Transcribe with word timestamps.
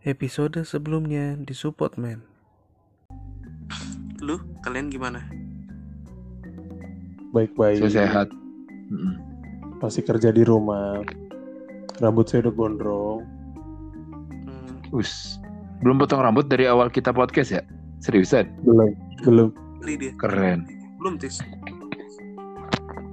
Episode 0.00 0.64
sebelumnya 0.64 1.36
di 1.36 1.52
support 1.52 2.00
man. 2.00 2.24
Lu 4.24 4.40
kalian 4.64 4.88
gimana? 4.88 5.20
Baik-baik. 7.36 7.84
Saya 7.84 8.08
sehat. 8.08 8.32
Masih 9.84 10.00
kerja 10.00 10.32
di 10.32 10.40
rumah. 10.40 11.04
Rambut 12.00 12.24
saya 12.32 12.48
udah 12.48 12.54
gondrong. 12.56 13.20
Hmm, 14.48 14.96
Us. 14.96 15.36
Belum 15.84 16.00
potong 16.00 16.24
rambut 16.24 16.48
dari 16.48 16.64
awal 16.64 16.88
kita 16.88 17.12
podcast 17.12 17.60
ya? 17.60 17.62
Seriusan? 18.00 18.48
Belum. 18.64 18.96
Belum. 19.20 19.52
beli 19.84 20.00
dia. 20.00 20.12
Keren. 20.16 20.64
Belum 20.96 21.20
tis. 21.20 21.44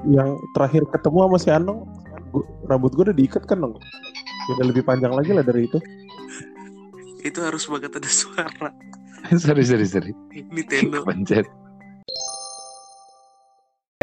Yang 0.07 0.39
terakhir 0.55 0.87
ketemu 0.87 1.17
sama 1.19 1.35
si 1.35 1.49
Anong, 1.51 1.83
rambut 2.71 2.95
gue 2.95 3.11
udah 3.11 3.17
diikat 3.19 3.43
kan 3.43 3.59
dong. 3.59 3.75
Udah 4.55 4.65
lebih 4.71 4.87
panjang 4.87 5.11
lagi 5.11 5.35
lah 5.35 5.43
dari 5.43 5.67
itu. 5.67 5.83
Itu 7.23 7.39
harus 7.41 7.65
banget 7.65 7.97
ada 7.97 8.09
suara. 8.09 8.69
sorry, 9.43 9.63
sorry, 9.65 9.87
sorry. 9.89 10.11
Nintendo. 10.33 11.01
Kepencet. 11.01 11.47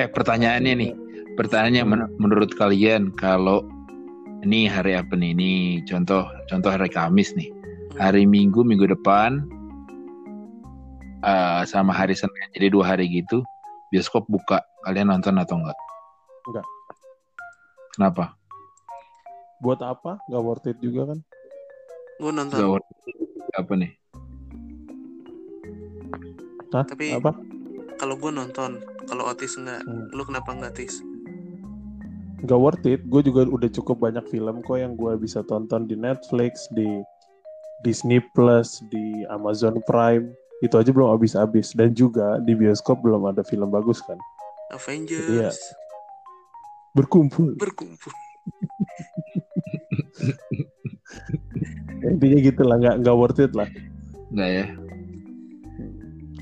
Eh, 0.01 0.09
pertanyaannya 0.11 0.73
nih. 0.75 0.93
Pertanyaannya 1.39 1.83
men- 1.87 2.13
menurut 2.19 2.55
kalian 2.55 3.15
kalau 3.15 3.63
ini 4.43 4.67
hari 4.67 4.99
apa 4.99 5.15
nih? 5.15 5.35
Ini 5.35 5.51
contoh 5.87 6.27
contoh 6.51 6.71
hari 6.71 6.91
Kamis 6.91 7.35
nih. 7.39 7.51
Hari 7.95 8.27
Minggu 8.27 8.67
minggu 8.67 8.91
depan 8.91 9.47
eh, 11.23 11.63
sama 11.67 11.95
hari 11.95 12.19
Senin. 12.19 12.51
Jadi 12.55 12.75
dua 12.75 12.95
hari 12.95 13.07
gitu 13.11 13.47
bioskop 13.95 14.27
buka. 14.27 14.59
Kalian 14.83 15.15
nonton 15.15 15.39
atau 15.39 15.63
enggak? 15.63 15.79
Enggak. 16.51 16.67
Kenapa? 17.95 18.35
Buat 19.63 19.81
apa? 19.87 20.19
Gak 20.27 20.43
worth 20.43 20.67
it 20.67 20.77
juga 20.83 21.15
kan? 21.15 21.19
Gue 22.19 22.31
nonton. 22.31 22.79
Apa 23.55 23.73
nih? 23.75 23.91
Hah? 26.71 26.85
Tapi- 26.85 27.13
Apa? 27.13 27.31
Kalau 27.95 28.19
gue 28.19 28.29
nonton. 28.29 28.83
Kalau 29.07 29.29
Otis 29.29 29.55
enggak. 29.55 29.81
Hmm. 29.85 30.11
Lu 30.11 30.23
kenapa 30.23 30.51
enggak 30.51 30.75
tis? 30.75 30.99
Gak 32.45 32.61
worth 32.61 32.85
it. 32.85 33.01
Gue 33.07 33.23
juga 33.23 33.47
udah 33.47 33.71
cukup 33.71 34.01
banyak 34.01 34.25
film 34.29 34.61
kok 34.61 34.77
yang 34.77 34.95
gue 34.95 35.13
bisa 35.17 35.41
tonton 35.43 35.87
di 35.87 35.95
Netflix, 35.95 36.67
di 36.71 36.87
Disney 37.81 38.21
Plus, 38.35 38.83
di 38.91 39.25
Amazon 39.31 39.81
Prime. 39.85 40.35
Itu 40.61 40.77
aja 40.77 40.91
belum 40.91 41.11
habis-habis. 41.11 41.73
Dan 41.73 41.95
juga 41.95 42.39
di 42.41 42.53
bioskop 42.53 43.01
belum 43.01 43.27
ada 43.27 43.43
film 43.43 43.71
bagus 43.71 44.03
kan. 44.03 44.19
Avengers. 44.71 45.31
Iya. 45.31 45.51
Berkumpul. 46.93 47.55
Berkumpul. 47.55 48.13
Intinya 52.05 52.39
gitu 52.45 52.63
lah. 52.65 52.77
Gak, 52.77 52.95
nggak 53.01 53.17
worth 53.17 53.41
it 53.41 53.53
lah. 53.57 53.69
Enggak 54.29 54.51
ya? 54.51 54.67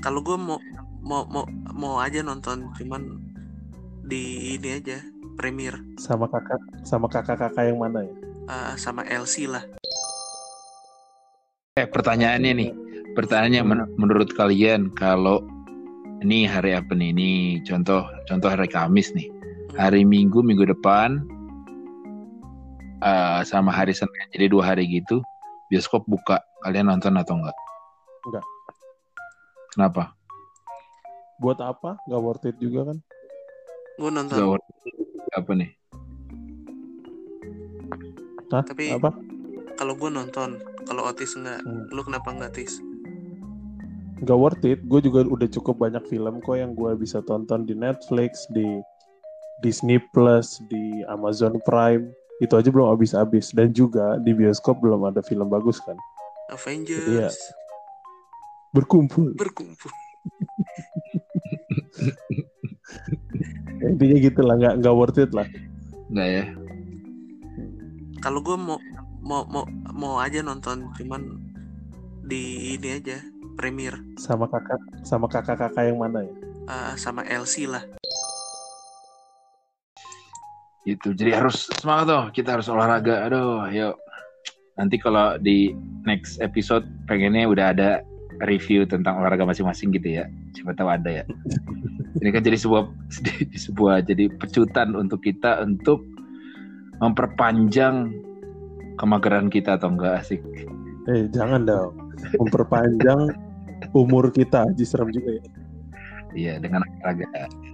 Kalau 0.03 0.19
gue 0.19 0.35
mau 0.35 0.59
mau 1.03 1.23
mau 1.31 1.45
mau 1.71 1.95
aja 2.03 2.19
nonton, 2.19 2.67
cuman 2.75 3.19
di 4.03 4.55
ini 4.59 4.83
aja 4.83 4.99
premier 5.39 5.79
Sama 5.95 6.27
kakak 6.27 6.59
sama 6.83 7.07
kakak-kakak 7.07 7.71
yang 7.71 7.79
mana 7.79 8.03
ya? 8.03 8.13
Eh, 8.51 8.73
sama 8.75 9.07
LC 9.07 9.47
lah. 9.47 9.63
Eh, 11.79 11.87
pertanyaannya 11.87 12.51
nih. 12.51 12.69
Pertanyaannya 13.15 13.61
men- 13.63 13.91
menurut 13.95 14.35
kalian 14.35 14.91
kalau 14.91 15.39
ini 16.19 16.43
hari 16.43 16.75
apa 16.75 16.91
nih? 16.91 17.15
Ini 17.15 17.29
contoh 17.63 18.03
contoh 18.27 18.49
hari 18.51 18.67
Kamis 18.67 19.15
nih. 19.15 19.31
Hari 19.73 20.03
Minggu 20.03 20.43
minggu 20.43 20.67
depan 20.67 21.23
eh, 22.99 23.41
sama 23.47 23.71
hari 23.71 23.95
Senin. 23.95 24.27
Jadi 24.35 24.51
dua 24.51 24.75
hari 24.75 24.83
gitu 24.91 25.23
bioskop 25.71 26.03
buka. 26.07 26.41
Kalian 26.63 26.91
nonton 26.91 27.15
atau 27.19 27.35
enggak? 27.39 27.57
Enggak. 28.27 28.45
Kenapa? 29.73 30.03
Buat 31.41 31.59
apa? 31.59 31.99
Gak 32.07 32.21
worth 32.23 32.45
it 32.47 32.57
juga 32.61 32.93
kan? 32.93 32.97
Gue 33.99 34.09
nonton. 34.09 34.35
Enggak 34.35 34.49
worth 34.57 34.67
it. 34.85 34.95
Apa 35.33 35.51
nih? 35.57 35.71
Hah? 38.53 38.63
Tapi- 38.63 38.93
apa? 38.93 39.11
Kalau 39.73 39.93
gue 39.97 40.09
nonton. 40.13 40.61
Kalau 40.85 41.09
Otis 41.09 41.33
enggak. 41.33 41.59
Hmm. 41.65 41.89
Lu 41.89 42.05
kenapa 42.05 42.29
enggak 42.29 42.53
tis? 42.55 42.77
Gak 44.23 44.39
worth 44.39 44.63
it. 44.63 44.79
Gue 44.87 45.03
juga 45.03 45.25
udah 45.25 45.49
cukup 45.49 45.83
banyak 45.83 46.05
film 46.07 46.39
kok 46.39 46.55
yang 46.55 46.77
gue 46.77 46.93
bisa 46.95 47.19
tonton 47.25 47.65
di 47.67 47.75
Netflix, 47.75 48.45
di 48.53 48.79
Disney 49.59 49.99
Plus, 50.13 50.61
di 50.69 51.03
Amazon 51.09 51.59
Prime. 51.65 52.07
Itu 52.43 52.59
aja 52.59 52.67
belum 52.67 52.91
habis-habis. 52.91 53.55
Dan 53.55 53.71
juga 53.71 54.19
di 54.19 54.35
bioskop 54.35 54.83
belum 54.83 55.07
ada 55.07 55.23
film 55.23 55.47
bagus 55.47 55.79
kan. 55.79 55.95
Avengers. 56.51 57.07
Iya. 57.07 57.31
Berkumpul. 58.75 59.31
Berkumpul. 59.39 59.91
Intinya 63.87 64.17
gitu 64.19 64.43
lah. 64.43 64.59
Gak, 64.59 64.83
nggak 64.83 64.95
worth 64.95 65.23
it 65.23 65.31
lah. 65.31 65.47
Enggak 66.11 66.27
ya? 66.27 66.43
Kalau 68.19 68.39
gue 68.43 68.55
mau 68.59 68.79
mau 69.23 69.47
mau 69.47 69.63
mau 69.91 70.19
aja 70.19 70.43
nonton, 70.43 70.91
cuman 70.99 71.39
di 72.23 72.75
ini 72.79 72.99
aja 72.99 73.19
premier 73.59 73.99
Sama 74.15 74.47
kakak 74.47 74.79
sama 75.03 75.27
kakak-kakak 75.27 75.91
yang 75.91 75.99
mana 75.99 76.23
ya? 76.23 76.33
Eh, 76.63 76.93
sama 76.95 77.27
LC 77.27 77.67
lah. 77.67 77.83
Itu. 80.83 81.15
Jadi 81.15 81.31
harus 81.31 81.71
semangat 81.79 82.05
tuh. 82.11 82.23
Kita 82.35 82.59
harus 82.59 82.67
olahraga. 82.67 83.27
Aduh, 83.27 83.67
yuk. 83.71 83.95
Nanti 84.75 84.97
kalau 84.97 85.37
di 85.37 85.71
next 86.03 86.41
episode 86.41 86.83
pengennya 87.05 87.45
udah 87.45 87.65
ada 87.71 87.89
review 88.41 88.83
tentang 88.83 89.21
olahraga 89.21 89.45
masing-masing 89.45 89.93
gitu 89.93 90.19
ya. 90.19 90.25
Siapa 90.57 90.73
tahu 90.75 90.89
ada 90.89 91.21
ya. 91.21 91.23
Ini 92.21 92.29
kan 92.33 92.41
jadi 92.43 92.57
sebuah 92.57 92.83
sebuah 93.69 93.95
jadi 94.07 94.33
pecutan 94.41 94.97
untuk 94.97 95.21
kita 95.23 95.61
untuk 95.61 96.03
memperpanjang 96.99 98.11
kemageran 98.97 99.47
kita 99.49 99.77
atau 99.77 99.93
enggak 99.93 100.25
asik. 100.25 100.41
Eh 101.11 101.29
jangan 101.31 101.67
dong. 101.67 101.93
Memperpanjang 102.39 103.29
umur 103.93 104.31
kita. 104.33 104.65
Aji 104.67 104.85
serem 104.87 105.11
juga 105.13 105.37
ya. 105.37 105.43
Iya, 106.33 106.53
dengan 106.57 106.81
olahraga. 106.81 107.29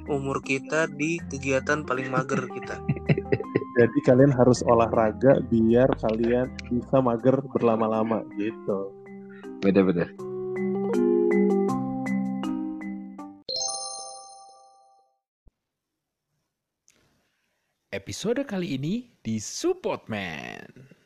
Umur 0.09 0.41
kita 0.41 0.89
di 0.89 1.21
kegiatan 1.29 1.85
paling 1.85 2.09
mager 2.09 2.49
kita. 2.49 2.81
Jadi 3.77 3.99
kalian 4.01 4.33
harus 4.33 4.65
olahraga 4.65 5.37
biar 5.53 5.85
kalian 6.01 6.49
bisa 6.65 6.97
mager 6.97 7.37
berlama-lama 7.53 8.25
gitu. 8.41 8.89
Beda-beda. 9.61 10.09
Episode 17.93 18.49
kali 18.49 18.81
ini 18.81 19.13
di 19.21 19.37
support 19.37 20.09
man. 20.09 20.98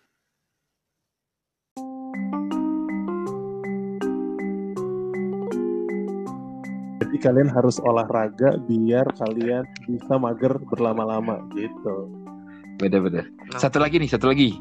Jadi 7.14 7.30
kalian 7.30 7.46
harus 7.46 7.78
olahraga 7.78 8.58
biar 8.66 9.06
kalian 9.14 9.70
bisa 9.86 10.18
mager 10.18 10.58
berlama-lama 10.66 11.46
gitu. 11.54 12.10
Beda-beda. 12.82 13.22
Satu 13.54 13.78
lagi 13.78 14.02
nih, 14.02 14.10
satu 14.10 14.34
lagi. 14.34 14.58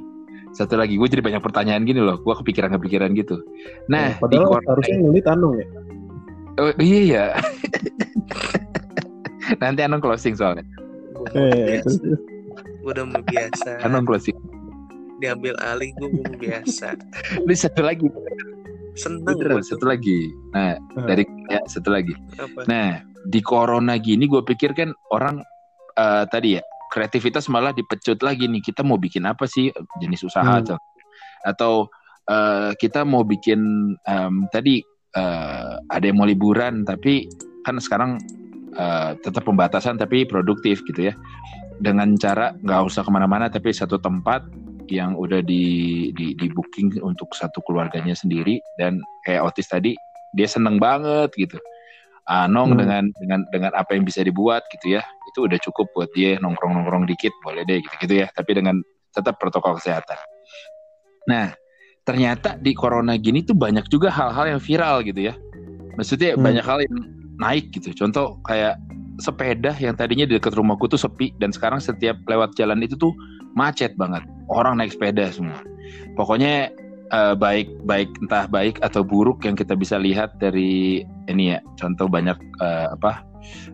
Satu 0.52 0.76
lagi, 0.76 1.00
gue 1.00 1.08
jadi 1.08 1.24
banyak 1.24 1.40
pertanyaan 1.40 1.88
gini 1.88 2.04
loh. 2.04 2.20
Gue 2.20 2.36
kepikiran-kepikiran 2.36 3.16
gitu. 3.16 3.40
Nah, 3.88 4.12
di 4.12 4.20
padahal 4.20 4.44
corona- 4.52 4.68
harusnya 4.68 4.96
ngulit 5.00 5.24
Anung 5.24 5.54
ya. 5.56 5.66
Oh, 6.60 6.68
iya 6.76 7.00
ya. 7.00 7.24
Nanti 9.64 9.80
Anong 9.80 10.04
closing 10.04 10.36
soalnya. 10.36 10.68
Eh, 11.32 11.80
biasa. 11.80 12.04
Gue 12.84 12.92
udah 12.92 13.06
mau 13.08 13.22
biasa. 13.24 13.70
Anong 13.80 14.04
closing. 14.04 14.36
Diambil 15.24 15.56
alih 15.64 15.88
gue 15.96 16.08
mau 16.20 16.36
biasa. 16.36 17.00
Ini 17.40 17.54
satu 17.56 17.80
lagi. 17.80 18.12
Seneng 18.92 19.24
Beneran, 19.24 19.64
satu 19.64 19.88
lagi. 19.88 20.28
Nah, 20.52 20.76
Hmm. 20.92 21.08
dari 21.08 21.24
ya 21.52 21.60
satu 21.68 21.92
lagi. 21.92 22.16
Apa? 22.40 22.64
Nah, 22.64 23.04
di 23.28 23.40
corona 23.44 24.00
gini 24.00 24.24
gue 24.26 24.40
pikir 24.40 24.72
kan 24.72 24.90
orang 25.12 25.44
eh, 25.94 26.24
tadi 26.32 26.56
ya 26.56 26.62
kreativitas 26.88 27.48
malah 27.52 27.72
dipecut 27.76 28.20
lagi 28.24 28.48
nih. 28.48 28.64
Kita 28.64 28.80
mau 28.84 28.96
bikin 28.96 29.24
apa 29.28 29.44
sih 29.44 29.68
jenis 30.00 30.24
usaha 30.24 30.44
Hmm. 30.44 30.64
atau 30.64 30.76
atau 31.42 31.72
eh, 32.30 32.70
kita 32.78 33.02
mau 33.02 33.26
bikin 33.26 33.60
em, 33.98 34.34
tadi 34.54 34.80
eh, 35.12 35.74
ada 35.82 36.04
yang 36.04 36.16
mau 36.22 36.28
liburan 36.28 36.86
tapi 36.86 37.26
kan 37.66 37.76
sekarang 37.82 38.18
eh, 38.72 39.10
tetap 39.20 39.42
pembatasan 39.44 39.98
tapi 39.98 40.24
produktif 40.24 40.80
gitu 40.86 41.10
ya 41.10 41.14
dengan 41.82 42.14
cara 42.14 42.54
nggak 42.54 42.80
usah 42.86 43.02
ke 43.02 43.10
mana-mana 43.10 43.50
tapi 43.50 43.74
satu 43.74 43.98
tempat 43.98 44.46
yang 44.86 45.18
udah 45.18 45.42
di, 45.42 46.10
di 46.14 46.36
di 46.36 46.46
booking 46.52 47.00
untuk 47.02 47.32
satu 47.34 47.58
keluarganya 47.64 48.14
sendiri 48.14 48.60
dan 48.78 49.00
kayak 49.26 49.42
Otis 49.50 49.66
tadi 49.66 49.96
dia 50.36 50.48
seneng 50.48 50.76
banget 50.82 51.30
gitu 51.36 51.58
Anong 52.22 52.74
Hmm. 52.74 52.78
dengan 52.78 53.04
dengan 53.18 53.40
dengan 53.50 53.72
apa 53.74 53.98
yang 53.98 54.06
bisa 54.06 54.22
dibuat 54.22 54.62
gitu 54.70 54.94
ya 54.94 55.02
itu 55.32 55.42
udah 55.42 55.58
cukup 55.58 55.90
buat 55.90 56.10
dia 56.14 56.38
nongkrong 56.38 56.70
nongkrong 56.78 57.04
dikit 57.10 57.34
boleh 57.42 57.66
deh 57.66 57.82
gitu 57.82 57.94
gitu 58.06 58.14
ya 58.22 58.30
tapi 58.30 58.54
dengan 58.54 58.78
tetap 59.10 59.42
protokol 59.42 59.74
kesehatan 59.74 60.16
nah 61.26 61.50
ternyata 62.02 62.58
di 62.58 62.74
corona 62.74 63.14
gini 63.14 63.46
tuh 63.46 63.54
banyak 63.54 63.86
juga 63.86 64.10
hal-hal 64.10 64.58
yang 64.58 64.60
viral 64.62 65.06
gitu 65.06 65.30
ya. 65.30 65.34
Maksudnya 65.94 66.34
Hmm. 66.34 66.42
banyak 66.42 66.64
hal 66.66 66.78
yang 66.82 66.96
naik 67.38 67.70
gitu. 67.70 67.94
Contoh 67.94 68.42
kayak 68.42 68.74
sepeda 69.22 69.70
yang 69.78 69.94
tadinya 69.94 70.26
di 70.26 70.34
dekat 70.34 70.56
rumahku 70.58 70.90
tuh 70.90 70.98
sepi 70.98 71.30
dan 71.38 71.54
sekarang 71.54 71.78
setiap 71.78 72.18
lewat 72.26 72.58
jalan 72.58 72.82
itu 72.82 72.98
tuh 72.98 73.14
macet 73.54 73.94
banget. 73.94 74.26
Orang 74.50 74.82
naik 74.82 74.98
sepeda 74.98 75.30
semua. 75.30 75.62
Pokoknya 76.18 76.74
eh, 77.12 77.34
baik 77.36 77.68
baik 77.84 78.10
entah 78.24 78.48
baik 78.48 78.80
atau 78.80 79.04
buruk 79.04 79.44
yang 79.44 79.54
kita 79.54 79.76
bisa 79.76 80.00
lihat 80.00 80.36
dari 80.40 81.04
ini 81.28 81.56
ya. 81.56 81.58
Contoh 81.76 82.08
banyak 82.08 82.36
eh, 82.60 82.86
apa 82.96 83.22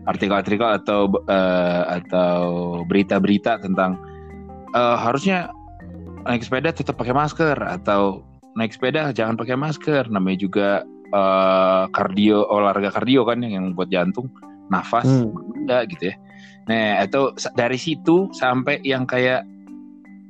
artikel-artikel 0.05 0.67
atau 0.67 1.07
eh, 1.27 1.83
atau 2.03 2.39
berita-berita 2.85 3.63
tentang 3.63 3.97
eh, 4.75 4.97
harusnya 4.99 5.49
naik 6.27 6.43
sepeda 6.43 6.75
tetap 6.75 6.99
pakai 6.99 7.15
masker 7.15 7.55
atau 7.63 8.21
naik 8.59 8.75
sepeda 8.75 9.15
jangan 9.15 9.39
pakai 9.39 9.55
masker. 9.55 10.11
Namanya 10.11 10.37
juga 10.43 10.69
eh, 11.15 11.83
kardio 11.95 12.45
olahraga 12.51 12.91
kardio 12.91 13.23
kan 13.23 13.39
yang, 13.41 13.71
buat 13.73 13.89
jantung, 13.89 14.27
nafas 14.67 15.07
Hmm. 15.07 15.31
enggak 15.65 15.95
gitu 15.95 16.11
ya. 16.11 16.15
Nah, 16.69 17.01
atau 17.01 17.33
dari 17.57 17.81
situ 17.81 18.29
sampai 18.37 18.77
yang 18.85 19.09
kayak 19.09 19.41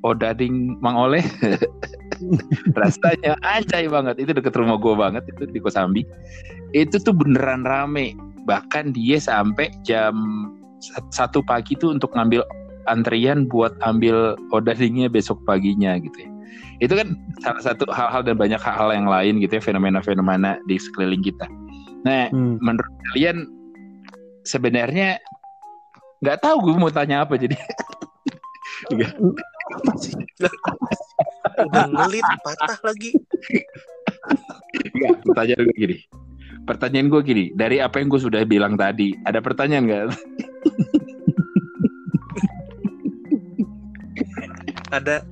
Odading 0.08 0.80
Mang 0.80 0.96
Oleh 0.96 1.20
rasanya 2.82 3.34
anjay 3.44 3.88
banget. 3.88 4.20
Itu 4.22 4.32
deket 4.36 4.54
rumah 4.56 4.78
gue 4.78 4.94
banget 4.96 5.24
itu 5.30 5.44
di 5.50 5.60
Kosambi 5.60 6.04
itu 6.76 6.96
tuh 7.02 7.14
beneran 7.16 7.66
rame. 7.66 8.14
Bahkan 8.46 8.94
dia 8.96 9.18
sampai 9.22 9.70
jam 9.86 10.16
sa- 10.80 11.26
satu 11.26 11.44
pagi 11.44 11.76
tuh 11.78 11.94
untuk 11.96 12.14
ngambil 12.16 12.42
antrian 12.90 13.46
buat 13.46 13.74
ambil 13.86 14.34
odadingnya 14.50 15.12
besok 15.12 15.38
paginya 15.46 15.98
gitu 16.02 16.18
ya. 16.26 16.30
Itu 16.80 16.96
kan 16.96 17.14
salah 17.44 17.62
satu 17.62 17.86
hal-hal 17.92 18.24
dan 18.24 18.36
banyak 18.40 18.58
hal-hal 18.58 18.90
yang 18.96 19.08
lain 19.08 19.44
gitu 19.44 19.60
ya 19.60 19.64
fenomena-fenomena 19.64 20.58
di 20.66 20.80
sekeliling 20.80 21.22
kita. 21.22 21.46
Nah 22.08 22.32
Hmm. 22.32 22.58
menurut 22.64 22.94
kalian 23.12 23.46
sebenarnya 24.48 25.20
nggak 26.24 26.40
tahu 26.40 26.72
gue 26.72 26.74
mau 26.80 26.92
tanya 26.92 27.28
apa 27.28 27.36
jadi. 27.36 27.54
Apa 29.70 29.92
sih? 30.02 30.16
Udah 31.66 31.86
ngelit 31.88 32.26
patah 32.44 32.80
lagi. 32.84 33.12
Enggak, 34.94 35.16
pertanyaan 35.24 35.62
gue 35.66 35.76
gini. 35.78 35.98
Pertanyaan 36.68 37.08
gue 37.10 37.22
gini, 37.26 37.46
dari 37.58 37.82
apa 37.82 37.98
yang 37.98 38.14
gue 38.14 38.22
sudah 38.22 38.46
bilang 38.46 38.78
tadi, 38.78 39.18
ada 39.26 39.42
pertanyaan 39.42 39.84
nggak? 39.90 40.04
Ada 44.90 45.26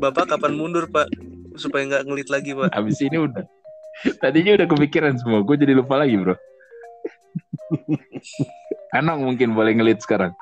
Bapak 0.00 0.32
kapan 0.34 0.56
mundur, 0.56 0.88
Pak? 0.88 1.12
Supaya 1.60 1.84
nggak 1.86 2.08
ngelit 2.08 2.28
lagi, 2.32 2.56
Pak. 2.56 2.72
Abis 2.72 3.04
ini 3.04 3.20
udah. 3.20 3.44
Tadinya 4.18 4.56
udah 4.56 4.66
kepikiran 4.66 5.14
semua, 5.20 5.44
gue 5.44 5.56
jadi 5.60 5.76
lupa 5.76 6.00
lagi 6.00 6.16
bro. 6.16 6.32
Anong 8.96 9.28
mungkin 9.28 9.52
boleh 9.52 9.76
ngelit 9.76 10.00
sekarang. 10.00 10.32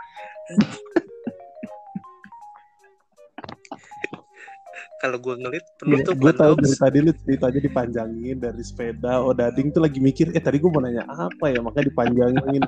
Kalau 4.99 5.15
gue 5.17 5.35
ngelit 5.37 5.63
Gue 5.79 6.03
penutupan 6.03 6.35
tahu 6.35 6.53
dong. 6.55 6.63
dari 6.67 6.77
tadi 6.77 6.99
lu 6.99 7.13
ceritanya 7.15 7.61
dipanjangin 7.63 8.37
dari 8.37 8.63
sepeda. 8.63 9.23
Oh 9.23 9.31
Dading 9.31 9.71
tuh 9.71 9.81
lagi 9.81 9.99
mikir, 9.99 10.35
eh 10.35 10.43
tadi 10.43 10.59
gue 10.59 10.67
mau 10.67 10.83
nanya 10.83 11.07
apa 11.07 11.49
ya, 11.49 11.63
makanya 11.63 11.87
dipanjangin. 11.87 12.63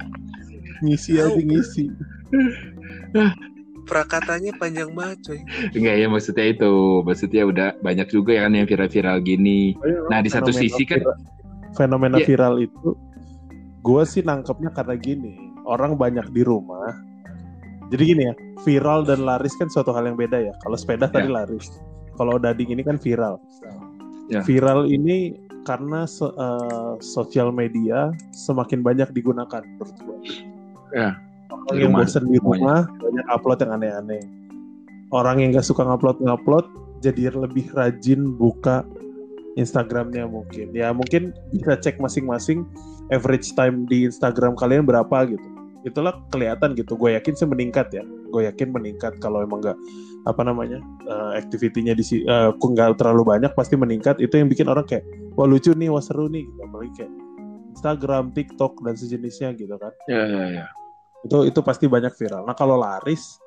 ngisi 0.84 1.16
aja 1.16 1.32
ngisi. 1.32 1.88
Prakatanya 3.82 4.52
panjang 4.56 4.92
banget, 4.92 5.18
coy. 5.24 5.40
Enggak 5.72 5.94
ya 5.96 6.06
maksudnya 6.06 6.46
itu, 6.48 6.72
maksudnya 7.02 7.42
udah 7.44 7.68
banyak 7.80 8.08
juga 8.08 8.44
kan 8.44 8.52
yang 8.52 8.66
viral-viral 8.66 9.18
gini. 9.20 9.74
Nah, 10.06 10.20
di 10.20 10.28
satu 10.28 10.52
sisi 10.52 10.84
kan- 10.84 11.00
viral- 11.00 11.20
fenomena 11.72 12.20
Iya. 12.20 12.26
viral 12.28 12.54
itu, 12.60 12.94
gue 13.80 14.02
sih 14.04 14.20
nangkepnya 14.20 14.70
karena 14.70 14.94
gini, 14.94 15.32
orang 15.64 15.96
banyak 15.96 16.28
di 16.28 16.42
rumah. 16.42 16.92
Jadi 17.92 18.02
gini 18.08 18.22
ya, 18.24 18.34
viral 18.64 19.04
dan 19.04 19.28
laris 19.28 19.52
kan 19.60 19.68
suatu 19.68 19.92
hal 19.92 20.08
yang 20.08 20.16
beda 20.16 20.40
ya. 20.40 20.54
Kalau 20.64 20.76
sepeda 20.80 21.12
tadi 21.12 21.28
laris, 21.28 21.68
kalau 22.16 22.40
dading 22.40 22.72
ini 22.72 22.80
kan 22.80 22.96
viral. 22.96 23.36
Ya. 24.32 24.40
Viral 24.40 24.88
ini 24.88 25.36
karena 25.62 26.08
so- 26.08 26.32
eh, 26.32 26.94
sosial 27.04 27.52
media 27.52 28.10
semakin 28.32 28.80
banyak 28.80 29.12
digunakan 29.12 29.60
menurut 29.60 29.96
gue. 30.00 30.16
Ya, 30.96 31.20
Orang 31.52 31.76
yang 31.78 31.92
bosan 31.92 32.26
di 32.26 32.40
semuanya. 32.40 32.40
rumah 32.40 32.80
banyak 32.96 33.26
upload 33.28 33.58
yang 33.60 33.72
aneh-aneh. 33.76 34.22
Orang 35.12 35.44
yang 35.44 35.52
gak 35.52 35.68
suka 35.68 35.84
ngupload 35.84 36.24
ngupload 36.24 36.64
jadi 37.04 37.28
lebih 37.28 37.68
rajin 37.76 38.32
buka 38.40 38.88
Instagramnya 39.60 40.24
mungkin. 40.24 40.72
Ya 40.72 40.96
mungkin 40.96 41.36
bisa 41.52 41.76
cek 41.76 42.00
masing-masing 42.00 42.64
average 43.12 43.52
time 43.52 43.84
di 43.84 44.08
Instagram 44.08 44.56
kalian 44.56 44.88
berapa 44.88 45.28
gitu. 45.28 45.44
Itulah 45.82 46.14
kelihatan 46.30 46.78
gitu. 46.78 46.94
Gue 46.94 47.18
yakin 47.18 47.34
sih 47.34 47.46
meningkat 47.46 47.90
ya. 47.90 48.02
Gue 48.06 48.46
yakin 48.46 48.70
meningkat 48.70 49.18
kalau 49.18 49.42
emang 49.42 49.60
nggak 49.60 49.78
apa 50.22 50.42
namanya 50.46 50.78
eh, 51.06 51.30
activity-nya 51.42 51.98
di 51.98 52.04
si- 52.06 52.22
eh, 52.22 52.50
kok 52.54 52.68
nggak 52.70 52.98
terlalu 52.98 53.22
banyak 53.36 53.52
pasti 53.52 53.74
meningkat. 53.74 54.22
Itu 54.22 54.38
yang 54.38 54.46
bikin 54.46 54.70
orang 54.70 54.86
kayak 54.86 55.02
wah 55.34 55.46
lucu 55.46 55.74
nih, 55.74 55.90
wah 55.90 56.02
seru 56.02 56.30
nih. 56.30 56.46
Gitu. 56.46 56.60
Apalagi 56.62 56.92
kayak 57.02 57.12
Instagram, 57.72 58.24
TikTok 58.36 58.72
dan 58.84 58.94
sejenisnya 58.94 59.48
gitu 59.56 59.74
kan 59.80 59.90
ya, 60.04 60.22
ya, 60.28 60.44
ya. 60.60 60.66
itu 61.24 61.48
itu 61.48 61.60
pasti 61.64 61.88
banyak 61.88 62.12
viral. 62.14 62.44
Nah 62.44 62.52
kalau 62.52 62.76
laris 62.76 63.40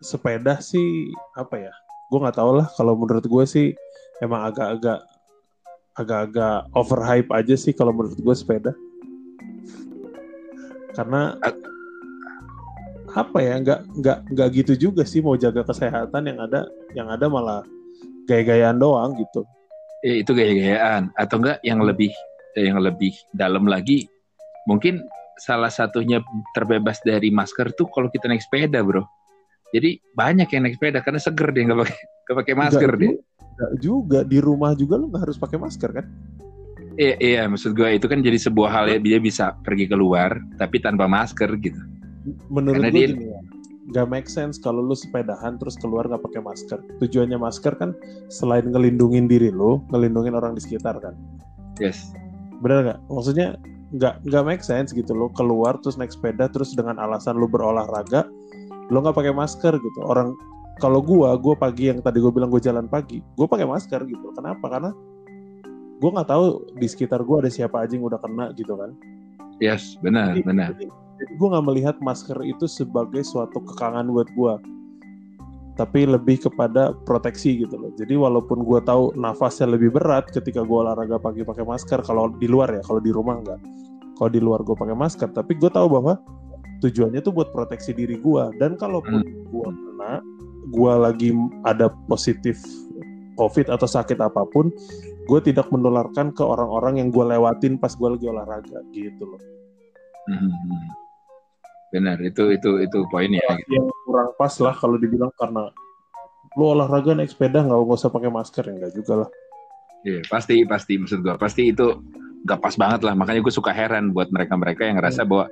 sepeda 0.00 0.62
sih 0.62 1.10
apa 1.34 1.60
ya? 1.60 1.72
Gue 2.08 2.18
nggak 2.22 2.38
tahu 2.38 2.62
lah. 2.62 2.66
Kalau 2.78 2.94
menurut 2.94 3.26
gue 3.26 3.44
sih 3.44 3.66
emang 4.22 4.48
agak-agak 4.48 5.02
agak-agak 5.96 6.68
overhype 6.76 7.30
aja 7.32 7.56
sih 7.56 7.72
kalau 7.72 7.92
menurut 7.92 8.16
gue 8.16 8.36
sepeda. 8.36 8.72
Karena 10.96 11.36
apa 13.12 13.38
ya? 13.44 13.60
Nggak 13.60 13.80
nggak 14.00 14.18
nggak 14.32 14.48
gitu 14.64 14.72
juga 14.88 15.02
sih 15.04 15.20
mau 15.20 15.36
jaga 15.36 15.62
kesehatan 15.62 16.22
yang 16.24 16.38
ada 16.40 16.60
yang 16.96 17.08
ada 17.12 17.28
malah 17.28 17.60
gaya-gayaan 18.24 18.80
doang 18.80 19.12
gitu. 19.20 19.44
Eh, 20.00 20.24
itu 20.24 20.32
gaya-gayaan 20.32 21.12
atau 21.12 21.36
enggak 21.40 21.58
yang 21.60 21.84
lebih 21.84 22.12
yang 22.56 22.80
lebih 22.80 23.12
dalam 23.36 23.68
lagi 23.68 24.08
mungkin 24.64 25.04
salah 25.36 25.68
satunya 25.68 26.24
terbebas 26.56 27.04
dari 27.04 27.28
masker 27.28 27.76
tuh 27.76 27.84
kalau 27.92 28.08
kita 28.08 28.24
naik 28.24 28.40
sepeda 28.40 28.80
bro 28.80 29.04
jadi 29.76 30.00
banyak 30.16 30.48
yang 30.48 30.64
naik 30.64 30.80
sepeda 30.80 31.04
karena 31.04 31.20
seger 31.20 31.52
dia 31.52 31.68
nggak 31.68 31.80
pakai 31.84 31.98
nggak 32.00 32.36
pakai 32.40 32.54
masker 32.56 32.90
Nggak 32.96 33.02
dia 33.04 33.12
juga 33.80 34.20
di 34.20 34.38
rumah 34.40 34.76
juga 34.76 35.00
lo 35.00 35.08
nggak 35.08 35.22
harus 35.28 35.38
pakai 35.40 35.56
masker 35.56 35.90
kan? 35.96 36.06
Iya 36.96 37.14
iya 37.20 37.42
maksud 37.48 37.76
gue 37.76 37.96
itu 37.96 38.06
kan 38.08 38.20
jadi 38.24 38.36
sebuah 38.40 38.70
hal 38.72 38.84
ya 38.88 38.98
dia 39.00 39.18
bisa 39.20 39.54
pergi 39.64 39.88
keluar 39.88 40.36
tapi 40.56 40.80
tanpa 40.80 41.04
masker 41.08 41.48
gitu. 41.60 41.78
Menurut 42.50 42.82
Karena 42.82 42.90
gue 42.90 42.98
dia- 42.98 43.10
gini 43.14 43.26
ya 43.94 44.02
make 44.02 44.26
sense 44.26 44.58
kalau 44.58 44.82
lu 44.82 44.98
sepedahan 44.98 45.62
terus 45.62 45.78
keluar 45.78 46.10
nggak 46.10 46.24
pakai 46.26 46.42
masker. 46.42 46.78
Tujuannya 46.98 47.38
masker 47.38 47.78
kan 47.78 47.94
selain 48.26 48.66
ngelindungin 48.66 49.30
diri 49.30 49.54
lu 49.54 49.78
ngelindungin 49.94 50.34
orang 50.34 50.58
di 50.58 50.62
sekitar 50.64 50.98
kan. 50.98 51.14
Yes. 51.78 52.10
Bener 52.64 52.82
nggak? 52.82 52.98
Maksudnya 53.06 53.54
nggak 53.94 54.26
nggak 54.26 54.42
make 54.42 54.64
sense 54.66 54.90
gitu 54.90 55.14
lo 55.14 55.30
keluar 55.38 55.78
terus 55.78 55.94
naik 55.94 56.10
sepeda 56.10 56.50
terus 56.50 56.74
dengan 56.74 56.98
alasan 56.98 57.38
lu 57.38 57.46
berolahraga 57.46 58.26
lo 58.90 58.98
nggak 58.98 59.14
pakai 59.14 59.30
masker 59.30 59.78
gitu. 59.78 60.00
Orang 60.02 60.34
kalau 60.82 60.98
gua 60.98 61.38
gua 61.38 61.54
pagi 61.54 61.88
yang 61.88 62.02
tadi 62.02 62.18
gue 62.20 62.28
bilang 62.28 62.50
gue 62.50 62.60
jalan 62.60 62.90
pagi 62.90 63.22
gue 63.22 63.46
pakai 63.46 63.64
masker 63.70 64.02
gitu. 64.02 64.34
Kenapa? 64.34 64.66
Karena 64.66 64.90
gue 65.96 66.10
nggak 66.12 66.28
tahu 66.28 66.44
di 66.76 66.86
sekitar 66.86 67.24
gua 67.24 67.40
ada 67.44 67.50
siapa 67.50 67.82
aja 67.84 67.96
yang 67.96 68.04
udah 68.06 68.20
kena 68.20 68.52
gitu 68.54 68.76
kan 68.76 68.92
yes 69.58 69.96
benar 70.04 70.36
Jadi- 70.36 70.44
benar 70.44 70.70
Jadi, 70.76 70.86
jadi 71.16 71.32
gue 71.40 71.48
nggak 71.48 71.66
melihat 71.66 71.96
masker 72.04 72.38
itu 72.44 72.68
sebagai 72.68 73.24
suatu 73.24 73.64
kekangan 73.64 74.04
buat 74.12 74.28
gue, 74.36 74.54
tapi 75.80 76.04
lebih 76.04 76.44
kepada 76.44 76.92
proteksi 77.08 77.64
gitu 77.64 77.72
loh. 77.76 77.88
Jadi 77.96 78.16
walaupun 78.20 78.60
gue 78.60 78.80
tahu 78.84 79.16
nafasnya 79.16 79.64
lebih 79.76 79.96
berat 79.96 80.28
ketika 80.28 80.60
gue 80.60 80.76
olahraga 80.76 81.16
pagi 81.16 81.40
pakai 81.40 81.64
masker, 81.64 82.04
kalau 82.04 82.28
di 82.36 82.44
luar 82.44 82.68
ya, 82.68 82.84
kalau 82.84 83.00
di 83.00 83.16
rumah 83.16 83.40
enggak. 83.40 83.60
Kalau 84.20 84.28
di 84.28 84.40
luar 84.44 84.60
gue 84.60 84.76
pakai 84.76 84.92
masker, 84.92 85.32
tapi 85.32 85.56
gue 85.56 85.72
tahu 85.72 85.88
bahwa 85.88 86.20
tujuannya 86.84 87.24
tuh 87.24 87.32
buat 87.32 87.48
proteksi 87.48 87.96
diri 87.96 88.20
gue. 88.20 88.44
Dan 88.60 88.76
kalaupun 88.76 89.24
gue 89.24 89.68
kena, 89.72 90.20
gue 90.68 90.92
lagi 91.00 91.32
ada 91.64 91.88
positif 92.12 92.60
COVID 93.40 93.72
atau 93.72 93.88
sakit 93.88 94.20
apa 94.20 94.44
pun, 94.52 94.68
gue 95.26 95.40
tidak 95.42 95.66
menularkan 95.74 96.30
ke 96.30 96.42
orang-orang 96.46 97.02
yang 97.02 97.08
gue 97.10 97.24
lewatin 97.26 97.76
pas 97.76 97.90
gue 97.90 98.08
lagi 98.08 98.26
olahraga 98.30 98.78
gitu 98.94 99.24
loh. 99.26 99.42
Mhm. 100.26 100.50
benar 101.94 102.18
itu 102.18 102.50
itu 102.50 102.82
itu 102.82 102.98
poinnya 103.14 103.38
gitu. 103.62 103.78
yang 103.78 103.86
kurang 104.04 104.34
pas 104.34 104.50
lah 104.58 104.74
kalau 104.74 104.98
dibilang 104.98 105.30
karena 105.38 105.70
lu 106.58 106.74
olahraga 106.74 107.14
naik 107.14 107.30
sepeda 107.30 107.62
nggak 107.62 107.78
nggak 107.78 107.98
usah 108.02 108.10
pakai 108.10 108.26
masker 108.26 108.64
ya 108.66 108.74
nggak 108.74 108.94
juga 108.98 109.14
lah 109.22 109.30
Iya, 110.06 110.22
pasti 110.30 110.62
pasti 110.62 110.98
maksud 111.02 111.22
gue 111.22 111.34
pasti 111.34 111.74
itu 111.74 111.98
nggak 112.46 112.60
pas 112.62 112.74
banget 112.78 113.00
lah 113.06 113.14
makanya 113.18 113.42
gue 113.42 113.54
suka 113.54 113.74
heran 113.74 114.14
buat 114.14 114.30
mereka-mereka 114.30 114.86
yang 114.86 114.98
ngerasa 115.02 115.26
bahwa 115.26 115.50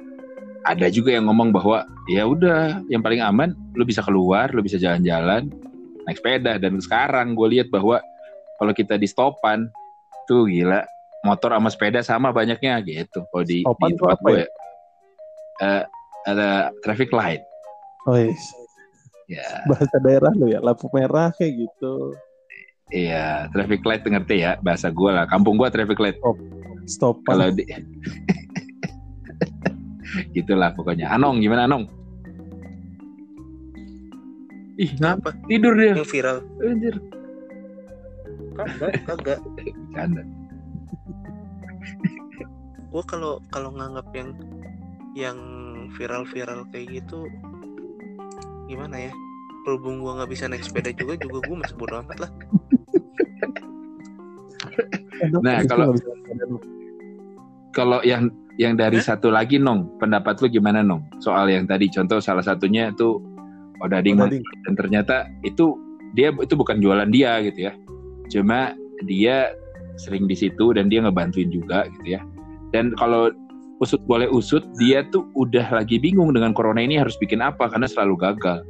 ada 0.63 0.87
juga 0.89 1.11
yang 1.11 1.27
ngomong 1.27 1.51
bahwa 1.51 1.83
ya 2.07 2.23
udah 2.23 2.87
yang 2.87 3.03
paling 3.03 3.19
aman 3.19 3.51
lu 3.75 3.83
bisa 3.83 3.99
keluar 3.99 4.55
lu 4.55 4.63
bisa 4.63 4.79
jalan-jalan 4.79 5.51
naik 6.07 6.19
sepeda 6.23 6.57
dan 6.63 6.79
sekarang 6.79 7.35
gue 7.35 7.59
lihat 7.59 7.69
bahwa 7.69 7.99
kalau 8.65 8.73
kita 8.73 8.97
di 8.97 9.05
stopan 9.05 9.69
tuh 10.25 10.49
gila 10.49 10.81
motor 11.21 11.53
sama 11.53 11.69
sepeda 11.69 12.01
sama 12.01 12.33
banyaknya 12.33 12.81
gitu 12.81 13.29
kalau 13.29 13.45
di, 13.45 13.61
Stopan 13.61 13.87
di 13.87 13.95
tempat 13.95 14.19
gue 14.19 14.35
ya? 14.41 14.47
Eh, 15.61 15.83
ada 16.25 16.49
traffic 16.81 17.13
light 17.13 17.45
Oh, 18.05 18.17
yes. 18.17 18.41
ya 19.29 19.45
bahasa 19.65 19.97
daerah 20.01 20.33
lo 20.33 20.45
ya, 20.45 20.61
lampu 20.61 20.89
merah 20.93 21.33
kayak 21.33 21.69
gitu. 21.69 22.13
iya 22.89 23.49
traffic 23.49 23.85
light 23.85 24.01
ngerti 24.01 24.41
ya 24.41 24.57
bahasa 24.59 24.89
gue 24.89 25.09
lah 25.09 25.25
kampung 25.25 25.57
gue 25.57 25.69
traffic 25.69 26.01
light 26.01 26.17
Stop. 26.85 27.21
kalau 27.25 27.49
di 27.49 27.65
gitulah 30.37 30.71
pokoknya 30.73 31.11
Anong 31.11 31.41
gimana 31.41 31.65
Anong 31.65 31.85
ih 34.75 34.91
ngapa 34.97 35.31
Apa? 35.31 35.47
tidur 35.47 35.73
dia 35.77 35.93
Yang 35.97 36.09
viral. 36.11 36.39
anjir 36.61 36.95
Kagak, 38.55 38.93
kagak. 39.05 39.39
Canda. 39.91 40.23
Gue 42.89 43.03
kalau 43.05 43.43
kalau 43.51 43.75
nganggap 43.75 44.07
yang 44.15 44.31
yang 45.15 45.39
viral-viral 45.95 46.67
kayak 46.71 47.03
gitu 47.03 47.27
gimana 48.67 49.11
ya? 49.11 49.13
Berhubung 49.67 49.99
gue 49.99 50.13
nggak 50.13 50.31
bisa 50.31 50.47
naik 50.47 50.63
sepeda 50.63 50.95
juga, 50.95 51.19
juga 51.19 51.43
gue 51.43 51.57
masih 51.57 51.75
bodo 51.75 51.99
amat 52.01 52.19
lah. 52.21 52.31
Nah, 55.41 55.63
kalau- 55.65 55.95
kalau 57.73 57.99
yang 58.05 58.29
yang 58.55 58.79
dari 58.79 59.03
Hah? 59.03 59.15
satu 59.15 59.35
lagi 59.35 59.59
nong 59.59 59.99
pendapat 59.99 60.39
lu 60.39 60.47
gimana 60.49 60.79
nong 60.79 61.03
soal 61.19 61.51
yang 61.51 61.67
tadi 61.67 61.91
contoh 61.91 62.23
salah 62.23 62.43
satunya 62.43 62.95
itu 62.95 63.19
odading 63.83 64.15
Odading. 64.23 64.47
dan 64.63 64.73
ternyata 64.79 65.15
itu 65.43 65.75
dia 66.15 66.31
itu 66.31 66.55
bukan 66.55 66.79
jualan 66.79 67.11
dia 67.11 67.43
gitu 67.43 67.67
ya 67.67 67.75
cuma 68.33 68.73
dia 69.05 69.53
sering 69.97 70.27
di 70.27 70.35
situ 70.35 70.75
dan 70.75 70.91
dia 70.91 71.03
ngebantuin 71.03 71.51
juga 71.51 71.87
gitu 71.99 72.19
ya. 72.19 72.21
Dan 72.75 72.95
kalau 72.99 73.31
usut 73.79 74.03
boleh 74.07 74.27
usut 74.31 74.63
dia 74.79 75.07
tuh 75.11 75.27
udah 75.39 75.71
lagi 75.71 75.99
bingung 75.99 76.35
dengan 76.35 76.55
corona 76.55 76.83
ini 76.83 76.99
harus 76.99 77.15
bikin 77.19 77.43
apa 77.43 77.71
karena 77.71 77.87
selalu 77.87 78.19
gagal. 78.19 78.63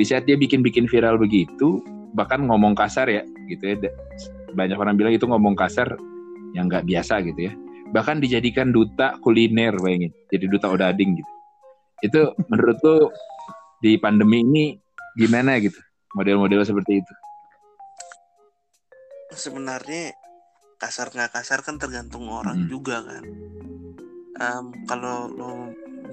Di 0.00 0.04
saat 0.08 0.24
dia 0.24 0.36
bikin-bikin 0.36 0.88
viral 0.88 1.20
begitu 1.20 1.84
bahkan 2.16 2.42
ngomong 2.48 2.72
kasar 2.72 3.06
ya 3.08 3.22
gitu 3.52 3.76
ya. 3.76 3.76
Banyak 4.56 4.76
orang 4.80 4.96
bilang 4.96 5.14
itu 5.14 5.28
ngomong 5.28 5.54
kasar 5.54 5.94
yang 6.56 6.66
nggak 6.66 6.88
biasa 6.88 7.20
gitu 7.24 7.52
ya. 7.52 7.52
Bahkan 7.92 8.22
dijadikan 8.22 8.72
duta 8.72 9.18
kuliner 9.20 9.76
bayangin. 9.76 10.14
Jadi 10.32 10.44
duta 10.48 10.72
odading 10.72 11.20
gitu. 11.20 11.30
Itu 12.00 12.20
menurut 12.48 12.78
lu 12.80 12.96
di 13.84 14.00
pandemi 14.00 14.40
ini 14.40 14.64
gimana 15.20 15.60
gitu? 15.60 15.76
Model-model 16.16 16.64
seperti 16.64 17.04
itu 17.04 17.12
Sebenarnya 19.30 20.14
kasar 20.80 21.12
nggak 21.12 21.32
kasar 21.36 21.60
kan 21.62 21.76
tergantung 21.76 22.26
orang 22.28 22.66
Hmm. 22.66 22.70
juga 22.70 23.04
kan. 23.04 23.24
Em, 24.40 24.66
kalau 24.88 25.28
lo 25.28 25.50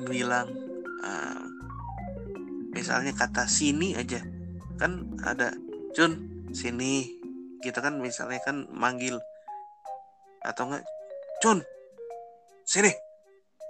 bilang 0.05 0.51
em, 1.01 1.43
misalnya 2.75 3.15
kata 3.15 3.49
sini 3.49 3.97
aja 3.97 4.21
kan 4.77 5.09
ada 5.25 5.49
Jun 5.97 6.13
sini 6.53 7.17
kita 7.65 7.81
kan 7.81 7.97
misalnya 7.97 8.37
kan 8.45 8.69
manggil 8.69 9.17
atau 10.45 10.69
enggak 10.69 10.85
Jun 11.41 11.59
sini 12.67 12.93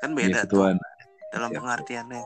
kan 0.03 0.11
beda 0.11 0.43
Iya, 0.43 0.51
tuh 0.51 0.67
dalam 1.31 1.51
Siap. 1.53 1.61
pengertiannya. 1.63 2.23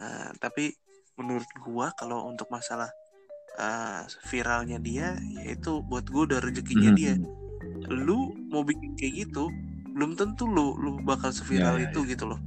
Nah, 0.00 0.28
tapi 0.40 0.72
menurut 1.20 1.50
gua 1.60 1.92
kalau 1.92 2.24
untuk 2.24 2.48
masalah 2.48 2.88
uh, 3.58 4.04
viralnya 4.28 4.78
dia, 4.78 5.18
yaitu 5.42 5.82
buat 5.88 6.06
gua 6.12 6.28
udah 6.28 6.40
rezekinya 6.44 6.92
Mhm. 6.92 6.98
dia. 6.98 7.14
Lu 7.90 8.34
mau 8.52 8.62
bikin 8.62 8.94
kayak 8.94 9.26
gitu, 9.26 9.50
belum 9.96 10.14
tentu 10.14 10.46
lu 10.46 10.78
lu 10.78 11.02
bakal 11.02 11.34
seviral 11.34 11.80
Ya, 11.80 11.86
ya, 11.86 11.86
itu 11.90 12.00
gitu 12.06 12.24
loh. 12.30 12.40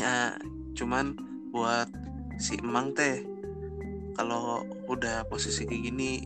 Ya, 0.00 0.32
cuman 0.78 1.18
buat 1.52 1.90
si 2.40 2.56
emang 2.62 2.96
teh, 2.96 3.20
kalau 4.16 4.64
udah 4.88 5.28
posisi 5.28 5.68
kayak 5.68 5.92
gini, 5.92 6.24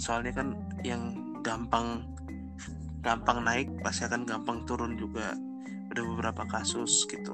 soalnya 0.00 0.32
kan 0.34 0.48
yang 0.82 1.14
gampang 1.44 2.02
gampang 3.00 3.44
naik 3.44 3.68
pasti 3.80 4.04
akan 4.04 4.28
gampang 4.28 4.64
turun 4.68 4.96
juga 5.00 5.32
ada 5.90 6.00
beberapa 6.04 6.44
kasus 6.46 7.08
gitu 7.08 7.32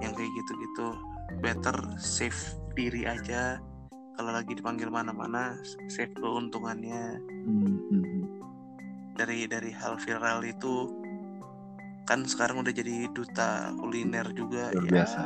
yang 0.00 0.12
kayak 0.16 0.30
gitu-gitu 0.32 0.86
better 1.44 1.76
save 2.00 2.57
diri 2.74 3.04
aja. 3.08 3.60
Kalau 4.18 4.34
lagi 4.34 4.52
dipanggil 4.58 4.90
mana-mana 4.90 5.54
save 5.86 6.12
keuntungannya. 6.18 7.22
Hmm, 7.46 7.60
hmm, 7.62 7.78
hmm. 7.92 8.24
dari 9.18 9.50
dari 9.50 9.74
hal 9.74 9.98
viral 9.98 10.46
itu 10.46 10.94
kan 12.06 12.22
sekarang 12.22 12.62
udah 12.62 12.70
jadi 12.70 13.10
duta 13.10 13.74
kuliner 13.74 14.30
juga 14.30 14.70
Luar 14.70 14.86
ya. 14.86 14.90
biasa. 15.02 15.22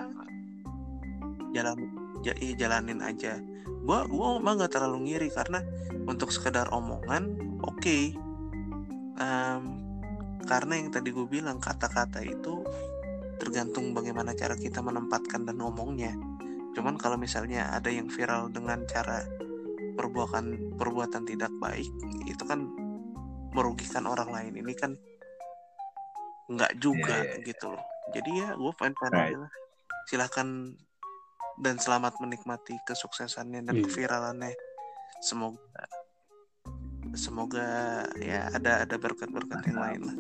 jalan 1.53 1.77
ja, 2.25 2.33
iya, 2.41 2.55
jalanin 2.57 3.05
aja. 3.05 3.37
Gua 3.85 4.09
gua 4.09 4.41
emang 4.41 4.57
nggak 4.57 4.73
terlalu 4.73 5.13
ngiri 5.13 5.29
karena 5.29 5.61
untuk 6.09 6.33
sekedar 6.33 6.73
omongan 6.73 7.37
oke. 7.61 7.99
Em, 9.21 9.63
karena 10.43 10.75
yang 10.75 10.91
tadi 10.91 11.15
gue 11.15 11.27
bilang 11.29 11.63
kata-kata 11.63 12.25
itu 12.25 12.67
tergantung 13.39 13.95
bagaimana 13.95 14.35
cara 14.35 14.55
kita 14.59 14.83
menempatkan 14.83 15.47
dan 15.47 15.59
ngomongnya 15.59 16.15
cuman 16.73 16.97
kalau 16.97 17.21
misalnya 17.21 17.69
ada 17.73 17.93
yang 17.93 18.09
viral 18.09 18.49
dengan 18.49 18.85
cara 18.89 19.25
perbuatan 19.93 20.77
perbuatan 20.81 21.29
tidak 21.29 21.53
baik 21.61 21.89
itu 22.25 22.43
kan 22.49 22.65
merugikan 23.53 24.09
orang 24.09 24.33
lain. 24.33 24.53
Ini 24.65 24.73
kan 24.75 24.93
nggak 26.49 26.73
juga 26.81 27.23
Iya, 27.23 27.37
iya, 27.39 27.45
gitu 27.45 27.67
loh. 27.73 27.85
Jadi 28.17 28.31
ya 28.41 28.49
gue 28.57 28.73
fine 28.77 28.97
fine 28.97 29.13
Right. 29.13 29.29
aja 29.33 29.39
lah. 29.45 29.53
Silahkan 30.09 30.49
dan 31.61 31.77
selamat 31.77 32.17
menikmati 32.19 32.75
kesuksesannya 32.89 33.61
dan 33.69 33.75
Iya. 33.77 33.85
keviralannya. 33.87 34.53
Semoga 35.21 35.85
semoga 37.13 37.69
ya 38.17 38.49
ada 38.49 38.89
ada 38.89 38.97
berkat-berkat 38.97 39.61
yang 39.69 39.79
lain 39.79 40.01
lah. 40.09 40.17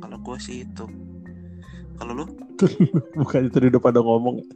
Kalau 0.00 0.18
gue 0.22 0.36
sih 0.38 0.62
itu 0.62 0.86
kalau 2.00 2.12
lu 2.16 2.24
Bukan 3.20 3.52
itu 3.52 3.56
udah 3.60 3.82
pada 3.82 4.00
ngomong. 4.00 4.40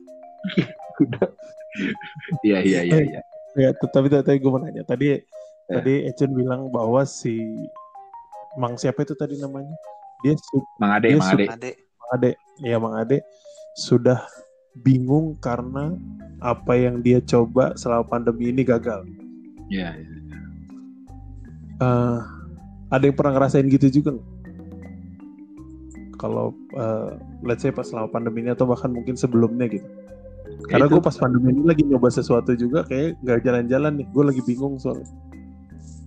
Iya 2.47 2.63
iya 2.63 2.81
iya 2.87 3.01
iya. 3.03 3.21
Ya, 3.59 3.75
tapi 3.75 4.07
tadi 4.07 4.39
gue 4.39 4.47
mau 4.47 4.63
nanya. 4.63 4.87
Tadi 4.87 5.19
Ya. 5.65 5.81
tadi 5.81 6.05
Ecun 6.13 6.37
bilang 6.37 6.69
bahwa 6.69 7.01
si 7.09 7.41
Mang 8.61 8.77
siapa 8.77 9.01
itu 9.03 9.17
tadi 9.17 9.41
namanya? 9.41 9.73
Dia 10.21 10.37
Mang 10.77 10.93
Ade, 10.93 11.07
Dia 11.09 11.17
Mang 11.19 11.33
Ade. 11.33 11.71
Mang 11.97 12.11
Ade, 12.15 12.31
ya 12.61 12.77
Mang 12.77 12.95
Ade 13.01 13.19
sudah 13.75 14.23
bingung 14.85 15.35
karena 15.41 15.97
apa 16.39 16.77
yang 16.77 17.01
dia 17.01 17.19
coba 17.25 17.73
selama 17.81 18.05
pandemi 18.07 18.53
ini 18.53 18.61
gagal. 18.63 19.09
Iya. 19.73 19.97
iya. 19.97 20.19
Eh, 21.81 22.19
ada 22.93 23.03
yang 23.03 23.17
pernah 23.17 23.41
ngerasain 23.41 23.67
gitu 23.67 23.89
juga 23.91 24.15
nggak? 24.15 24.34
Kalau 26.17 26.55
eh, 26.75 27.11
let's 27.43 27.63
say 27.63 27.75
pas 27.75 27.85
selama 27.87 28.11
pandemi 28.11 28.47
ini 28.47 28.55
atau 28.55 28.67
bahkan 28.69 28.91
mungkin 28.91 29.19
sebelumnya 29.19 29.67
gitu. 29.69 29.87
Karena 30.69 30.87
gue 30.89 31.01
pas 31.01 31.17
pandemi 31.17 31.53
ini 31.57 31.65
lagi 31.67 31.83
nyoba 31.85 32.09
sesuatu 32.13 32.55
juga 32.55 32.87
kayak 32.87 33.21
nggak 33.21 33.41
jalan-jalan 33.45 33.93
nih. 34.01 34.07
Gue 34.13 34.25
lagi 34.29 34.43
bingung 34.47 34.79
soalnya. 34.79 35.09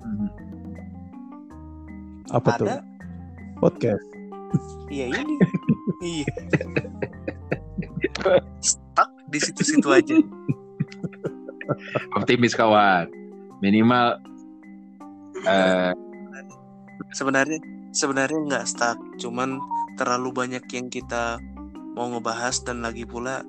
Hmm. 0.02 0.30
Apa 2.32 2.50
tuh? 2.60 2.68
ada 2.68 2.84
Podcast. 3.58 4.06
iya 4.88 5.12
ini 5.12 5.36
iya 6.24 6.30
stuck 8.64 9.12
di 9.28 9.44
situ-situ 9.44 9.92
aja 9.92 10.16
Optimis 12.16 12.56
kawan. 12.56 13.12
Minimal 13.60 14.24
eh 15.44 15.92
sebenarnya 17.12 17.60
sebenarnya 17.92 18.40
nggak 18.48 18.66
stuck 18.68 18.98
cuman 19.20 19.60
terlalu 19.98 20.30
banyak 20.32 20.63
yang 20.72 20.88
kita 20.88 21.42
mau 21.98 22.13
ngebahas 22.13 22.62
dan 22.62 22.86
lagi 22.86 23.04
pula 23.04 23.42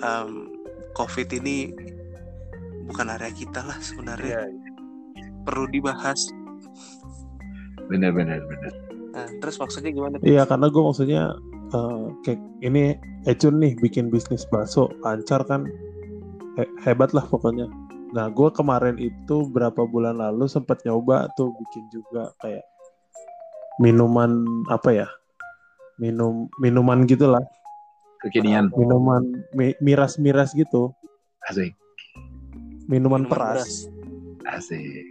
em, 0.00 0.48
covid 0.96 1.28
ini 1.36 1.70
bukan 2.88 3.12
area 3.12 3.30
kita 3.30 3.60
lah 3.62 3.78
sebenarnya. 3.78 4.48
Perlu 5.44 5.68
dibahas. 5.70 6.18
Benar 7.90 8.14
benar 8.16 8.40
benar. 8.46 8.72
nah, 9.12 9.28
terus 9.44 9.60
maksudnya 9.60 9.92
gimana? 9.92 10.16
Iya 10.24 10.48
karena 10.48 10.72
gue 10.72 10.82
maksudnya 10.82 11.22
eh, 11.76 12.04
kayak 12.24 12.40
ini 12.64 12.96
Ecun 13.22 13.62
nih 13.62 13.78
bikin 13.78 14.10
bisnis 14.10 14.42
bakso 14.50 14.90
lancar 15.04 15.44
kan? 15.46 15.68
He- 16.58 16.72
hebat 16.82 17.14
lah 17.14 17.22
pokoknya. 17.28 17.70
Nah 18.12 18.28
gue 18.32 18.48
kemarin 18.50 18.98
itu 18.98 19.46
berapa 19.52 19.86
bulan 19.86 20.18
lalu 20.18 20.48
sempat 20.50 20.82
nyoba 20.82 21.30
tuh 21.38 21.54
bikin 21.54 21.84
juga 21.92 22.34
kayak 22.42 22.64
minuman 23.78 24.32
apa 24.68 24.90
ya 24.92 25.08
minum 25.96 26.48
minuman 26.58 27.04
gitulah 27.04 27.42
Kekinian. 28.20 28.70
minuman 28.72 29.22
mi- 29.52 29.76
miras-miras 29.78 30.52
gitu 30.52 30.94
Asik. 31.44 31.74
minuman, 32.86 33.22
Minuman 33.22 33.22
peras 33.26 33.86
Asik. 34.44 35.06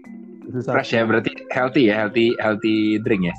Fresh 0.51 0.91
ya 0.91 1.07
berarti 1.07 1.31
healthy 1.47 1.87
ya, 1.87 1.95
healthy 1.97 2.35
healthy 2.35 2.75
drink 2.99 3.23
ya. 3.25 3.35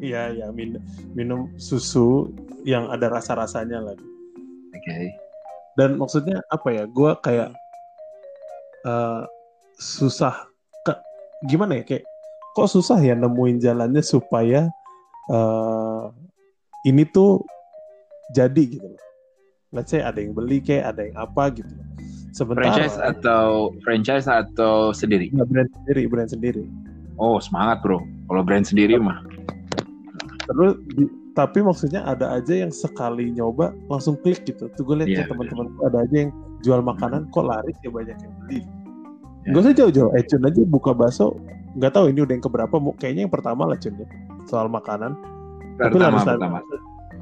iya 0.00 0.22
iya 0.30 0.46
min- 0.50 0.80
minum 1.12 1.48
susu 1.56 2.28
yang 2.64 2.88
ada 2.88 3.08
rasa-rasanya 3.08 3.80
lagi 3.80 4.04
Oke. 4.70 5.12
dan 5.76 5.96
maksudnya 5.96 6.44
apa 6.48 6.68
ya 6.70 6.84
gue 6.84 7.10
kayak 7.20 7.50
eh, 8.82 9.22
susah 9.76 10.44
ke- 10.82 11.00
gimana 11.46 11.80
ya 11.80 11.84
kayak 11.84 12.04
kok 12.52 12.68
susah 12.68 12.98
ya 12.98 13.14
nemuin 13.14 13.62
jalannya 13.62 14.02
supaya 14.02 14.68
eh, 15.30 16.04
ini 16.86 17.04
tuh 17.06 17.44
jadi 18.34 18.62
gitu 18.78 18.86
loh 18.86 19.02
let's 19.70 19.90
say 19.94 20.02
ada 20.02 20.18
yang 20.18 20.34
beli 20.34 20.58
kayak 20.58 20.94
ada 20.94 21.06
yang 21.06 21.16
apa 21.18 21.54
gitu 21.54 21.70
sementara 22.34 22.66
Franchise 22.70 22.96
atau 22.98 23.74
franchise 23.82 24.26
atau 24.30 24.90
sendiri? 24.94 25.30
Ya, 25.34 25.46
brand 25.46 25.70
sendiri 25.82 26.02
brand 26.10 26.30
sendiri 26.30 26.64
Oh 27.20 27.36
semangat 27.36 27.84
bro. 27.84 28.00
Kalau 28.32 28.40
brand 28.40 28.64
sendiri 28.64 28.96
mah. 28.96 29.20
terus 30.48 30.72
di- 30.96 31.12
tapi 31.36 31.62
maksudnya 31.62 32.02
ada 32.02 32.34
aja 32.34 32.58
yang 32.66 32.74
sekali 32.74 33.30
nyoba 33.30 33.70
langsung 33.86 34.18
klik 34.18 34.42
gitu 34.42 34.66
tuh 34.74 34.82
gue 34.82 35.04
lihat 35.04 35.08
Iya, 35.08 35.16
kayak 35.22 35.28
teman-teman 35.30 35.66
ada 35.86 35.98
aja 36.02 36.16
yang 36.26 36.30
jual 36.64 36.80
makanan 36.82 37.30
kok 37.30 37.46
laris 37.46 37.76
ya 37.84 37.90
banyak 37.92 38.18
yang 38.18 38.34
beli 38.44 38.60
Ya. 39.40 39.56
Gak 39.56 39.60
usah 39.64 39.72
jauh-jauh, 39.72 40.12
eh 40.20 40.24
aja 40.28 40.62
buka 40.68 40.92
bakso 40.92 41.32
nggak 41.78 41.92
tahu 41.94 42.10
ini 42.10 42.20
udah 42.26 42.34
yang 42.34 42.44
keberapa, 42.44 42.74
kayaknya 42.98 43.22
yang 43.28 43.34
pertama 43.34 43.62
lah 43.68 43.78
Cun 43.78 43.94
ya 44.00 44.06
soal 44.48 44.66
makanan. 44.66 45.14
Tapi 45.78 45.96
Pertama 45.96 46.18
laris-laris. 46.18 46.40
pertama. 46.40 46.58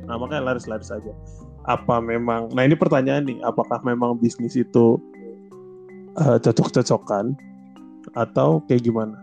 Nah 0.09 0.15
makanya 0.17 0.43
laris-laris 0.53 0.91
aja. 0.91 1.13
Apa 1.69 2.01
memang, 2.01 2.49
nah 2.57 2.65
ini 2.65 2.73
pertanyaan 2.75 3.29
nih, 3.29 3.39
apakah 3.45 3.79
memang 3.85 4.17
bisnis 4.17 4.57
itu 4.57 4.97
eh, 6.17 6.39
cocok-cocokan 6.41 7.37
atau 8.17 8.65
kayak 8.65 8.89
gimana? 8.89 9.21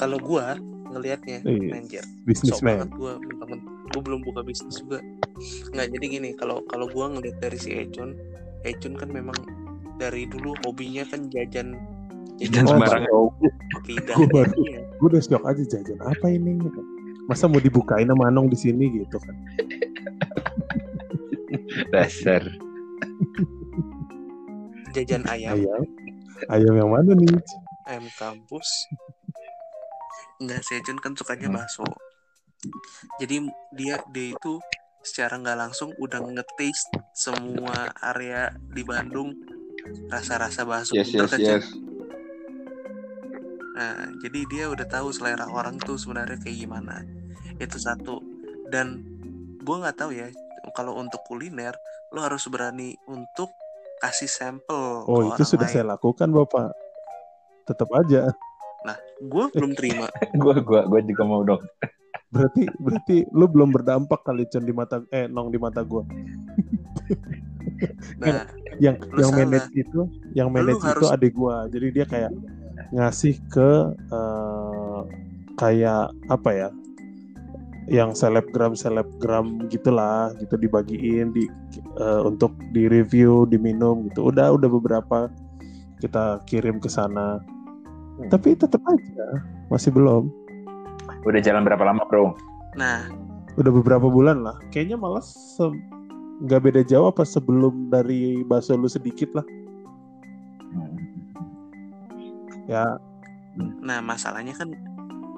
Kalau 0.00 0.18
gua 0.18 0.56
ngelihatnya 0.90 1.44
Iya. 1.46 2.02
Sok 2.02 2.26
Bisnismen. 2.26 2.84
banget 2.84 2.90
gua 2.96 3.12
mentang 3.20 3.60
gua 3.92 4.00
belum 4.02 4.20
buka 4.24 4.40
bisnis 4.42 4.80
juga. 4.80 4.98
Nggak 5.72 5.88
jadi 5.94 6.06
gini, 6.08 6.30
kalau 6.34 6.64
kalau 6.66 6.88
gua 6.90 7.12
ngeliat 7.12 7.38
dari 7.38 7.58
si 7.60 7.70
Ecun, 7.76 8.16
Ecun 8.64 8.96
kan 8.96 9.12
memang 9.12 9.36
dari 10.00 10.26
dulu 10.26 10.56
hobinya 10.66 11.04
kan 11.06 11.28
jajan 11.30 11.76
Jajan 12.42 12.64
Oh, 12.64 12.68
sembarangan. 12.72 13.08
Gua 13.08 14.26
baru- 14.28 14.56
iya. 14.60 14.76
Gue 14.92 15.08
udah 15.08 15.20
shock 15.20 15.42
aja 15.42 15.62
jajan 15.64 15.98
apa 15.98 16.26
ini? 16.28 16.52
Masa 17.24 17.46
mau 17.46 17.56
dibukain 17.56 18.04
sama 18.04 18.28
Anong 18.28 18.46
di 18.46 18.56
sini 18.56 18.84
gitu 18.96 19.16
kan? 19.16 19.34
Dasar. 21.92 22.42
jajan 24.92 25.24
ayam 25.24 25.56
Ayam, 25.56 25.82
ayam 26.50 26.72
yang 26.76 26.90
mana 26.90 27.12
nih? 27.14 27.38
ayam 27.82 28.06
kampus 28.12 28.68
enggak 30.36 30.60
si 30.60 30.76
Ecun 30.76 30.98
kan 30.98 31.14
sukanya 31.14 31.48
Hmm. 31.48 31.56
bakso 31.56 31.82
jadi 33.16 33.40
dia 33.72 33.98
dia 34.06 34.26
itu 34.30 34.52
secara 35.00 35.34
nggak 35.34 35.58
langsung 35.58 35.90
udah 35.96 36.22
nge-taste 36.22 36.92
semua 37.10 37.90
area 38.04 38.52
di 38.68 38.82
Bandung 38.82 39.32
rasa-rasa 40.06 40.62
bakso 40.62 40.92
Yes 40.92 41.10
yes 41.10 41.32
yes. 41.34 41.64
Nah, 43.82 44.14
jadi 44.22 44.40
dia 44.46 44.64
udah 44.70 44.86
tahu 44.86 45.10
selera 45.10 45.50
orang 45.50 45.74
tuh 45.76 45.98
sebenarnya 45.98 46.38
kayak 46.38 46.54
gimana. 46.56 47.02
Itu 47.58 47.76
satu. 47.76 48.22
Dan 48.70 49.02
gua 49.58 49.82
nggak 49.82 49.98
tahu 49.98 50.14
ya, 50.14 50.30
kalau 50.72 50.94
untuk 50.94 51.18
kuliner 51.26 51.74
lo 52.08 52.22
harus 52.22 52.46
berani 52.46 52.94
untuk 53.04 53.50
kasih 53.98 54.30
sampel 54.30 55.02
Oh 55.04 55.18
ke 55.26 55.34
itu 55.34 55.34
orang 55.34 55.50
sudah 55.50 55.66
lain. 55.66 55.74
saya 55.74 55.84
lakukan 55.88 56.28
bapak. 56.30 56.70
Tetap 57.64 57.90
aja. 57.92 58.30
Gue 59.22 59.46
belum 59.50 59.74
terima. 59.74 60.06
Gua 60.42 60.58
gua 60.58 60.82
gua 60.82 60.98
juga 61.00 61.22
mau 61.22 61.42
dong. 61.42 61.62
Berarti 62.28 62.66
berarti 62.76 63.16
lu 63.30 63.46
belum 63.46 63.70
berdampak 63.70 64.22
kali 64.22 64.46
Cun 64.46 64.62
di 64.62 64.74
mata 64.74 64.98
eh 65.10 65.26
nong 65.26 65.50
di 65.50 65.58
mata 65.58 65.82
gua. 65.82 66.02
Nah, 68.18 68.46
Yang 68.78 68.96
yang 69.14 69.30
salah. 69.30 69.38
manage 69.38 69.70
itu, 69.74 70.00
yang 70.34 70.48
Lu 70.48 70.54
manage 70.54 70.78
itu 70.80 70.86
harus- 70.86 71.12
adik 71.12 71.32
gua. 71.32 71.66
Jadi 71.66 71.86
dia 71.92 72.02
kayak 72.02 72.30
ngasih 72.92 73.40
ke 73.48 73.70
eh, 73.92 75.00
kayak 75.58 76.12
apa 76.28 76.50
ya? 76.52 76.68
Yang 77.90 78.22
selebgram 78.22 78.78
selebgram 78.78 79.66
gitulah, 79.66 80.30
gitu 80.38 80.54
dibagiin 80.54 81.34
di 81.34 81.50
eh, 81.98 82.20
untuk 82.22 82.54
di 82.70 82.86
review, 82.86 83.48
diminum 83.48 84.06
gitu. 84.12 84.30
Udah 84.30 84.54
udah 84.54 84.68
beberapa 84.70 85.18
kita 85.98 86.44
kirim 86.46 86.78
ke 86.78 86.86
sana. 86.86 87.42
Tapi 88.30 88.54
tetap 88.54 88.84
aja 88.86 89.26
masih 89.72 89.90
belum. 89.90 90.30
Udah 91.26 91.40
jalan 91.42 91.66
berapa 91.66 91.82
lama 91.82 92.06
bro? 92.06 92.34
nah, 92.72 93.04
udah 93.60 93.72
beberapa 93.72 94.08
bulan 94.08 94.40
lah 94.40 94.56
kayaknya 94.72 94.96
malah 94.96 95.20
se- 95.20 95.76
nggak 96.42 96.60
beda 96.64 96.82
jauh 96.88 97.12
apa 97.12 97.22
sebelum 97.22 97.92
dari 97.92 98.40
bakso 98.48 98.74
lu 98.74 98.88
sedikit 98.88 99.28
lah 99.36 99.44
ya. 102.68 102.98
Nah 103.58 103.98
masalahnya 104.00 104.56
kan 104.56 104.72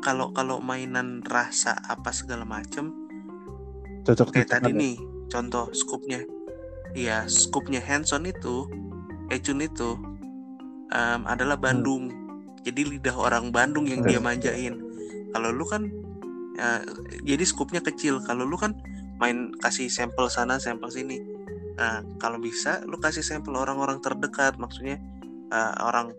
kalau 0.05 0.31
kalau 0.37 0.61
mainan 0.61 1.25
rasa 1.25 1.75
apa 1.89 2.13
segala 2.13 2.45
macem 2.45 2.93
cocok 4.05 4.37
kayak 4.37 4.53
tadi 4.53 4.71
ya. 4.71 4.77
nih 4.77 4.97
contoh 5.33 5.73
scoopnya 5.73 6.21
iya 6.93 7.25
scoopnya 7.25 7.81
Hanson 7.81 8.29
itu 8.29 8.69
Ecun 9.33 9.65
itu 9.65 9.97
em, 10.93 11.21
adalah 11.25 11.57
Bandung. 11.57 12.13
Jadi 12.65 12.97
lidah 12.97 13.17
orang 13.17 13.53
Bandung 13.53 13.89
yang 13.89 14.05
dia 14.05 14.21
manjain. 14.21 14.81
Kalau 15.33 15.53
lu 15.53 15.65
kan 15.65 15.89
ya, 16.57 16.85
jadi 17.25 17.45
scoopnya 17.45 17.81
kecil. 17.81 18.21
Kalau 18.25 18.45
lu 18.45 18.57
kan 18.57 18.77
main 19.17 19.53
kasih 19.61 19.89
sampel 19.89 20.29
sana 20.29 20.61
sampel 20.61 20.93
sini. 20.93 21.21
Nah 21.77 22.05
kalau 22.21 22.37
bisa 22.41 22.85
lu 22.85 23.01
kasih 23.01 23.25
sampel 23.25 23.57
orang-orang 23.57 24.01
terdekat. 24.05 24.61
Maksudnya 24.61 25.01
eh, 25.53 25.75
orang 25.81 26.13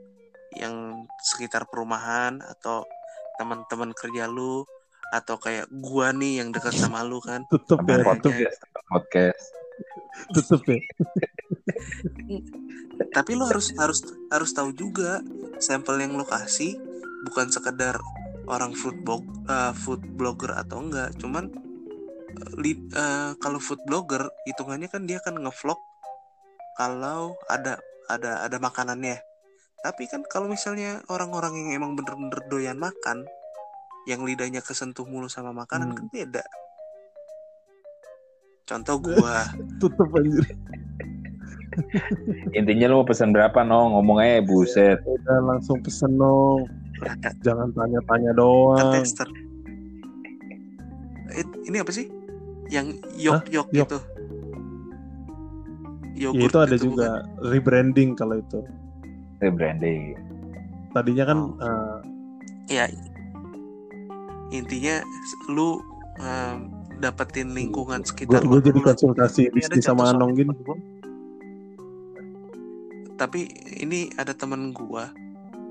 yang 0.59 1.05
sekitar 1.21 1.67
perumahan 1.69 2.39
atau 2.41 2.87
teman-teman 3.35 3.91
kerja 3.91 4.25
lu 4.31 4.63
atau 5.13 5.37
kayak 5.37 5.69
gua 5.69 6.09
nih 6.15 6.41
yang 6.43 6.49
dekat 6.49 6.73
sama 6.75 7.05
lu 7.05 7.21
kan. 7.21 7.45
Tetep 7.51 7.79
ya. 7.85 7.95
Apa- 8.01 8.17
tetep 8.19 8.69
podcast. 8.89 9.45
Tetep 10.33 10.61
ya. 10.65 10.79
Tapi 13.11 13.31
lo 13.35 13.45
harus 13.47 13.75
harus 13.75 13.99
harus 14.31 14.51
tahu 14.55 14.71
juga 14.71 15.19
sampel 15.59 15.99
yang 16.03 16.15
lo 16.15 16.23
kasih 16.27 16.79
bukan 17.27 17.51
sekedar 17.51 17.99
orang 18.47 18.71
food 18.75 19.01
blog 19.03 19.23
eh, 19.47 19.73
food 19.75 20.01
blogger 20.15 20.55
atau 20.55 20.79
enggak. 20.83 21.11
Cuman 21.19 21.51
li- 22.59 22.87
eh, 22.95 23.31
kalau 23.39 23.59
food 23.59 23.79
blogger 23.87 24.27
hitungannya 24.47 24.87
kan 24.91 25.03
dia 25.07 25.19
kan 25.23 25.35
ngevlog 25.35 25.79
kalau 26.75 27.35
ada 27.47 27.79
ada 28.11 28.43
ada 28.45 28.57
makanannya 28.59 29.17
tapi 29.85 30.09
kan 30.09 30.25
kalau 30.25 30.49
misalnya 30.49 31.05
orang-orang 31.13 31.53
yang 31.61 31.69
emang 31.77 31.93
bener-bener 31.93 32.41
doyan 32.49 32.81
makan 32.81 33.21
yang 34.09 34.25
lidahnya 34.25 34.65
kesentuh 34.65 35.05
mulu 35.05 35.29
sama 35.29 35.53
makanan 35.53 35.93
Hmm. 35.93 35.97
kan 36.01 36.05
beda 36.09 36.43
contoh 38.65 38.97
gua 38.97 39.45
tetep 39.81 40.09
anjir 40.09 40.45
Intinya 42.55 42.87
lu 42.87 43.03
mau 43.03 43.07
pesan 43.07 43.35
berapa 43.35 43.59
no? 43.67 43.91
Ngomong 43.91 44.23
aja 44.23 44.39
buset. 44.47 44.95
udah 45.03 45.43
langsung 45.43 45.83
pesen 45.83 46.15
ada 46.15 46.63
jangan 47.43 47.67
tanya-tanya 47.75 48.31
Kan 48.31 48.39
doang 48.39 48.95
tester. 48.95 49.27
Eh, 51.35 51.43
ini 51.67 51.75
apa 51.83 51.91
sih? 51.91 52.07
Yang 52.71 53.03
yok 53.19 53.43
yok 53.51 53.67
Yok. 53.75 53.91
gitu. 53.91 53.99
ya, 56.15 56.31
Yogurt 56.31 56.47
itu 56.47 56.57
ada 56.63 56.75
gitu, 56.79 56.85
juga 56.87 57.27
rebranding 57.43 58.15
kalau 58.15 58.39
itu 58.39 58.63
Rebranding. 59.45 60.17
tadinya 60.95 61.25
kan 61.27 61.39
Oh. 61.59 61.59
bukan? 61.59 62.01
Ya. 62.71 62.89
Intinya 64.49 65.03
lu 65.51 65.83
em, 66.17 66.71
dapetin 67.03 67.51
lingkungan 67.51 68.01
gue 68.01 68.07
sekitar 68.07 68.41
gue 68.41 68.59
jadi 68.63 68.79
konsultasi 68.79 69.51
bisnis 69.51 69.83
sama 69.83 70.15
Anong 70.15 70.33
gini. 70.33 70.53
Tapi 73.15 73.47
ini 73.79 74.11
ada 74.19 74.35
temen 74.35 74.75
gua, 74.75 75.07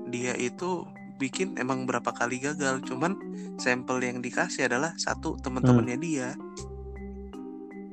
dia 0.09 0.33
itu 0.33 0.81
bikin 1.21 1.55
emang 1.61 1.85
berapa 1.85 2.09
kali 2.09 2.41
gagal, 2.41 2.81
cuman 2.89 3.15
sampel 3.61 4.01
yang 4.01 4.19
dikasih 4.19 4.65
adalah 4.65 4.97
satu 4.97 5.37
teman-temannya 5.39 5.97
dia. 6.01 6.29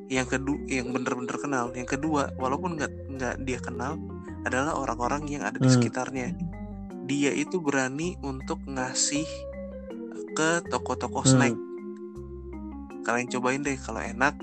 Yang 0.08 0.36
kedua, 0.36 0.58
yang 0.68 0.88
bener-bener 0.92 1.36
kenal. 1.36 1.68
Yang 1.76 1.96
kedua, 1.96 2.32
walaupun 2.40 2.80
nggak 2.80 2.92
nggak 3.16 3.34
dia 3.44 3.60
kenal, 3.60 4.00
adalah 4.42 4.74
orang-orang 4.76 5.28
yang 5.30 5.42
ada 5.46 5.58
di 5.58 5.68
Hmm. 5.68 5.76
sekitarnya. 5.78 6.34
Dia 7.06 7.34
itu 7.34 7.58
berani 7.58 8.14
untuk 8.22 8.62
ngasih 8.66 9.26
ke 10.32 10.64
toko-toko 10.72 11.20
Hmm. 11.22 11.28
snack 11.28 11.56
kalian 13.02 13.28
cobain 13.28 13.60
deh 13.60 13.76
kalau 13.76 14.00
enak 14.00 14.34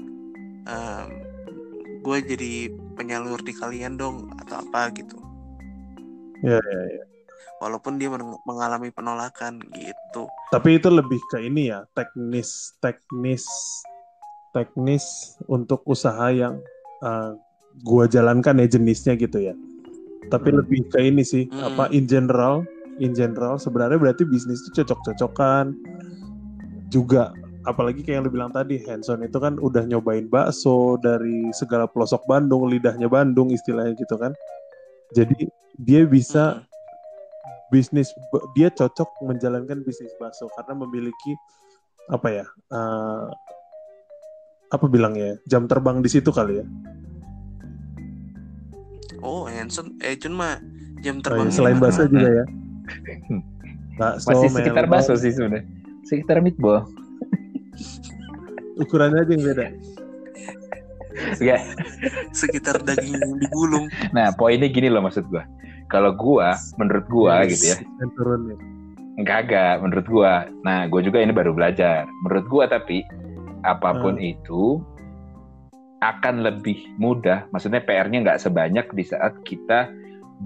gue 1.99 2.17
jadi 2.23 2.53
penyalur 2.93 3.39
di 3.41 3.55
kalian 3.55 3.95
dong 3.95 4.29
atau 4.37 4.59
apa 4.59 4.91
gitu 4.93 5.17
ya 6.43 6.59
ya 6.59 6.81
ya 6.99 7.03
walaupun 7.59 7.99
dia 7.99 8.11
men- 8.11 8.39
mengalami 8.43 8.91
penolakan 8.91 9.59
gitu 9.75 10.27
tapi 10.51 10.79
itu 10.79 10.87
lebih 10.91 11.19
ke 11.31 11.43
ini 11.43 11.71
ya 11.71 11.87
teknis 11.95 12.75
teknis 12.79 13.47
teknis 14.55 15.35
untuk 15.47 15.83
usaha 15.87 16.31
yang 16.31 16.59
uh, 17.03 17.35
gua 17.83 18.09
jalankan 18.09 18.59
ya 18.59 18.67
jenisnya 18.67 19.13
gitu 19.19 19.39
ya 19.39 19.53
tapi 20.27 20.51
Hmm. 20.51 20.59
lebih 20.59 20.83
ke 20.91 20.99
ini 20.99 21.23
sih 21.23 21.47
Hmm. 21.47 21.71
apa 21.71 21.87
in 21.95 22.03
general 22.03 22.67
in 22.99 23.15
general 23.15 23.55
sebenarnya 23.55 23.95
berarti 23.95 24.27
bisnis 24.27 24.59
itu 24.67 24.83
cocok-cocokan 24.83 25.71
juga 26.91 27.31
apalagi 27.63 28.03
kayak 28.03 28.19
yang 28.19 28.23
lu 28.27 28.31
bilang 28.33 28.51
tadi 28.51 28.81
Hanson 28.83 29.23
itu 29.23 29.37
kan 29.39 29.55
udah 29.61 29.87
nyobain 29.87 30.27
bakso 30.27 30.99
dari 30.99 31.47
segala 31.55 31.87
pelosok 31.87 32.25
Bandung 32.27 32.67
lidahnya 32.67 33.07
Bandung 33.07 33.53
istilahnya 33.53 33.95
gitu 33.95 34.19
kan 34.19 34.35
jadi 35.15 35.47
dia 35.79 36.03
bisa 36.03 36.59
Mm. 36.59 36.65
bisnis 37.69 38.09
dia 38.57 38.73
cocok 38.73 39.21
menjalankan 39.29 39.85
bisnis 39.85 40.09
bakso 40.17 40.49
karena 40.57 40.73
memiliki 40.73 41.37
apa 42.09 42.27
ya 42.33 42.45
eh, 42.49 43.25
apa 44.69 44.85
bilangnya 44.89 45.37
jam 45.45 45.69
terbang 45.69 46.01
di 46.01 46.09
situ 46.09 46.33
kali 46.33 46.61
ya 46.61 46.65
oh 49.29 49.45
Hanson 49.45 49.93
eh 49.99 50.17
Jun 50.17 50.33
mah 50.33 50.57
jam 50.99 51.17
Oh, 51.17 51.23
terbang 51.23 51.47
iya, 51.47 51.53
selain 51.53 51.77
bakso 51.77 52.03
juga 52.05 52.29
ya 52.33 52.45
bakso 53.99 54.27
Masih 54.27 54.49
sekitar 54.49 54.85
bakso 54.85 55.13
sih 55.13 55.29
sebenarnya. 55.29 55.63
Sekitar 56.01 56.41
meatball. 56.41 56.89
ukurannya 58.75 59.21
aja 59.21 59.31
yang 59.31 59.43
beda 59.45 59.65
Enggak. 61.35 61.61
sekitar 62.31 62.79
daging 62.79 63.13
yang 63.13 63.33
digulung 63.37 63.85
Nah, 64.09 64.31
poinnya 64.31 64.65
gini 64.65 64.87
loh 64.87 65.03
maksud 65.03 65.27
gua. 65.27 65.43
Kalau 65.87 66.13
gua, 66.13 66.55
menurut 66.77 67.05
gua 67.07 67.43
gitu 67.43 67.73
ya, 67.73 67.77
turun 68.13 68.41
ya 68.47 68.57
Kagak, 69.19 69.83
menurut 69.83 70.07
gua. 70.07 70.47
Nah, 70.63 70.87
gua 70.87 71.03
juga 71.03 71.19
ini 71.19 71.35
baru 71.35 71.51
belajar. 71.51 72.07
Menurut 72.23 72.45
gua 72.47 72.65
tapi 72.65 73.03
apa 73.61 73.99
pun 73.99 74.15
Hmm. 74.15 74.31
itu 74.31 74.79
akan 75.99 76.43
lebih 76.43 76.95
mudah. 76.95 77.47
Maksudnya 77.51 77.83
PR-nya 77.83 78.23
nggak 78.23 78.41
sebanyak 78.41 78.87
di 78.95 79.03
saat 79.03 79.35
kita 79.43 79.91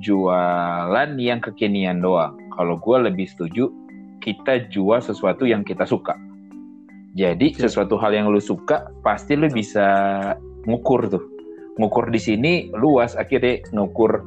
jualan 0.01 1.09
yang 1.21 1.39
kekinian 1.41 2.01
doang. 2.01 2.37
Kalau 2.53 2.77
gua 2.81 3.05
lebih 3.05 3.29
setuju 3.29 3.69
kita 4.21 4.69
jual 4.73 5.01
sesuatu 5.01 5.45
yang 5.45 5.61
kita 5.61 5.85
suka. 5.85 6.17
Jadi 7.13 7.53
sesuatu 7.53 8.01
hal 8.01 8.17
yang 8.17 8.33
lu 8.33 8.41
suka 8.41 8.89
pasti 9.05 9.37
lu 9.37 9.45
bisa 9.51 9.85
ngukur 10.65 11.09
tuh. 11.13 11.23
Ngukur 11.77 12.09
di 12.09 12.21
sini 12.21 12.53
luas 12.73 13.13
akhirnya 13.13 13.61
ngukur 13.73 14.21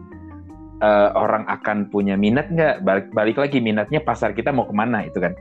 eh, 0.83 1.11
orang 1.17 1.49
akan 1.49 1.89
punya 1.89 2.15
minat 2.19 2.53
nggak 2.53 2.85
balik 2.85 3.07
balik 3.13 3.37
lagi 3.41 3.59
minatnya 3.63 4.01
pasar 4.05 4.37
kita 4.37 4.53
mau 4.53 4.69
ke 4.69 4.75
mana 4.77 5.05
itu 5.07 5.21
kan 5.21 5.33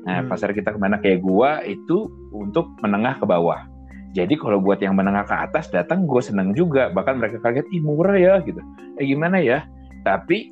nah 0.00 0.24
Hmm. 0.24 0.32
pasar 0.32 0.56
kita 0.56 0.72
ke 0.72 0.78
mana 0.80 0.96
kayak 0.96 1.20
gua 1.20 1.60
itu 1.60 2.08
untuk 2.32 2.72
menengah 2.80 3.20
ke 3.20 3.24
bawah 3.28 3.68
jadi 4.10 4.34
kalau 4.38 4.58
buat 4.58 4.82
yang 4.82 4.98
menengah 4.98 5.26
ke 5.26 5.34
atas 5.34 5.70
datang 5.70 6.04
gue 6.04 6.22
seneng 6.22 6.54
juga 6.56 6.90
bahkan 6.90 7.18
mereka 7.18 7.38
kaget 7.42 7.66
ih 7.70 7.82
murah 7.82 8.18
ya 8.18 8.34
gitu 8.42 8.58
eh 8.98 9.06
gimana 9.06 9.38
ya 9.38 9.66
tapi 10.02 10.50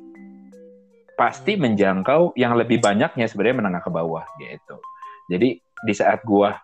pasti 1.19 1.59
menjangkau 1.59 2.33
yang 2.39 2.55
lebih 2.55 2.79
banyaknya 2.79 3.27
sebenarnya 3.27 3.59
menengah 3.59 3.83
ke 3.83 3.91
bawah 3.91 4.23
gitu 4.39 4.75
jadi 5.27 5.59
di 5.59 5.93
saat 5.95 6.23
gua 6.23 6.59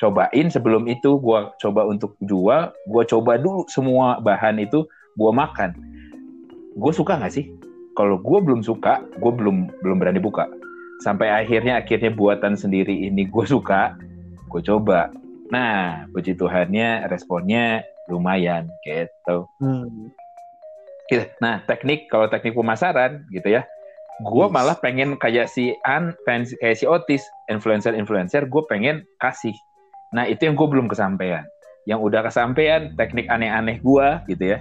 cobain 0.00 0.52
sebelum 0.52 0.84
itu 0.88 1.16
gua 1.16 1.56
coba 1.56 1.88
untuk 1.88 2.16
jual 2.20 2.72
gua 2.88 3.02
coba 3.08 3.40
dulu 3.40 3.64
semua 3.72 4.20
bahan 4.20 4.60
itu 4.60 4.84
gua 5.16 5.32
makan 5.32 5.94
gue 6.74 6.92
suka 6.92 7.18
nggak 7.18 7.34
sih? 7.34 7.46
Kalau 7.94 8.18
gue 8.18 8.38
belum 8.42 8.66
suka, 8.66 9.06
gue 9.22 9.32
belum 9.32 9.70
belum 9.82 9.96
berani 10.02 10.18
buka. 10.18 10.50
Sampai 11.02 11.30
akhirnya 11.30 11.78
akhirnya 11.78 12.10
buatan 12.10 12.58
sendiri 12.58 13.06
ini 13.06 13.30
gue 13.30 13.44
suka, 13.46 13.94
gue 14.50 14.62
coba. 14.66 15.14
Nah, 15.52 16.08
puji 16.12 16.36
Tuhannya 16.38 17.08
responnya 17.08 17.84
lumayan 18.08 18.68
gitu. 18.84 19.48
Hmm. 19.60 20.12
Gitu. 21.08 21.24
Nah, 21.40 21.60
teknik 21.68 22.08
kalau 22.08 22.28
teknik 22.32 22.56
pemasaran 22.56 23.28
gitu 23.28 23.60
ya, 23.60 23.62
gue 24.24 24.46
Yes. 24.48 24.54
malah 24.54 24.76
pengen 24.80 25.20
kayak 25.20 25.52
si 25.52 25.76
An, 25.84 26.16
fans 26.24 26.56
kayak 26.60 26.76
si 26.80 26.88
Otis, 26.88 27.24
influencer-influencer, 27.52 28.48
gue 28.48 28.62
pengen 28.70 29.04
kasih. 29.20 29.52
Nah, 30.16 30.24
itu 30.24 30.48
yang 30.48 30.56
gue 30.56 30.68
belum 30.68 30.88
kesampaian. 30.88 31.44
Yang 31.84 32.00
udah 32.00 32.20
kesampaian 32.24 32.96
teknik 32.96 33.28
aneh-aneh 33.28 33.84
gue 33.84 34.06
gitu 34.32 34.56
ya. 34.56 34.58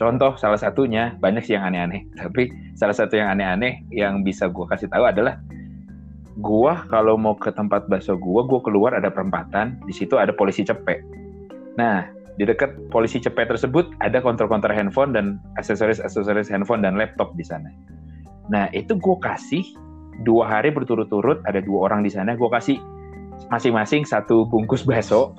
Contoh 0.00 0.40
salah 0.40 0.56
satunya 0.56 1.12
banyak 1.20 1.44
sih 1.44 1.54
yang 1.54 1.68
aneh-aneh, 1.68 2.08
tapi 2.20 2.48
salah 2.80 2.96
satu 2.96 3.20
yang 3.20 3.28
aneh-aneh 3.36 3.84
yang 3.92 4.24
bisa 4.24 4.48
gue 4.48 4.64
kasih 4.72 4.88
tahu 4.88 5.04
adalah 5.04 5.36
gua 6.40 6.88
kalau 6.88 7.20
mau 7.20 7.36
ke 7.36 7.52
tempat 7.52 7.90
bakso 7.90 8.16
gua, 8.16 8.46
gua 8.46 8.64
keluar 8.64 8.96
ada 8.96 9.12
perempatan, 9.12 9.76
di 9.84 9.92
situ 9.92 10.16
ada 10.16 10.32
polisi 10.32 10.64
cepet. 10.64 11.04
Nah, 11.76 12.08
di 12.40 12.48
dekat 12.48 12.88
polisi 12.88 13.20
cepet 13.20 13.52
tersebut 13.52 13.92
ada 14.00 14.24
kontrol-kontrol 14.24 14.72
handphone 14.72 15.12
dan 15.12 15.36
aksesoris-aksesoris 15.60 16.48
handphone 16.48 16.80
dan 16.80 16.96
laptop 16.96 17.36
di 17.36 17.44
sana. 17.44 17.68
Nah, 18.48 18.72
itu 18.72 18.96
gua 18.96 19.20
kasih 19.20 19.64
dua 20.24 20.48
hari 20.48 20.72
berturut-turut 20.72 21.44
ada 21.44 21.60
dua 21.60 21.92
orang 21.92 22.00
di 22.00 22.08
sana, 22.08 22.32
gua 22.32 22.48
kasih 22.56 22.80
masing-masing 23.52 24.08
satu 24.08 24.48
bungkus 24.48 24.86
bakso. 24.88 25.36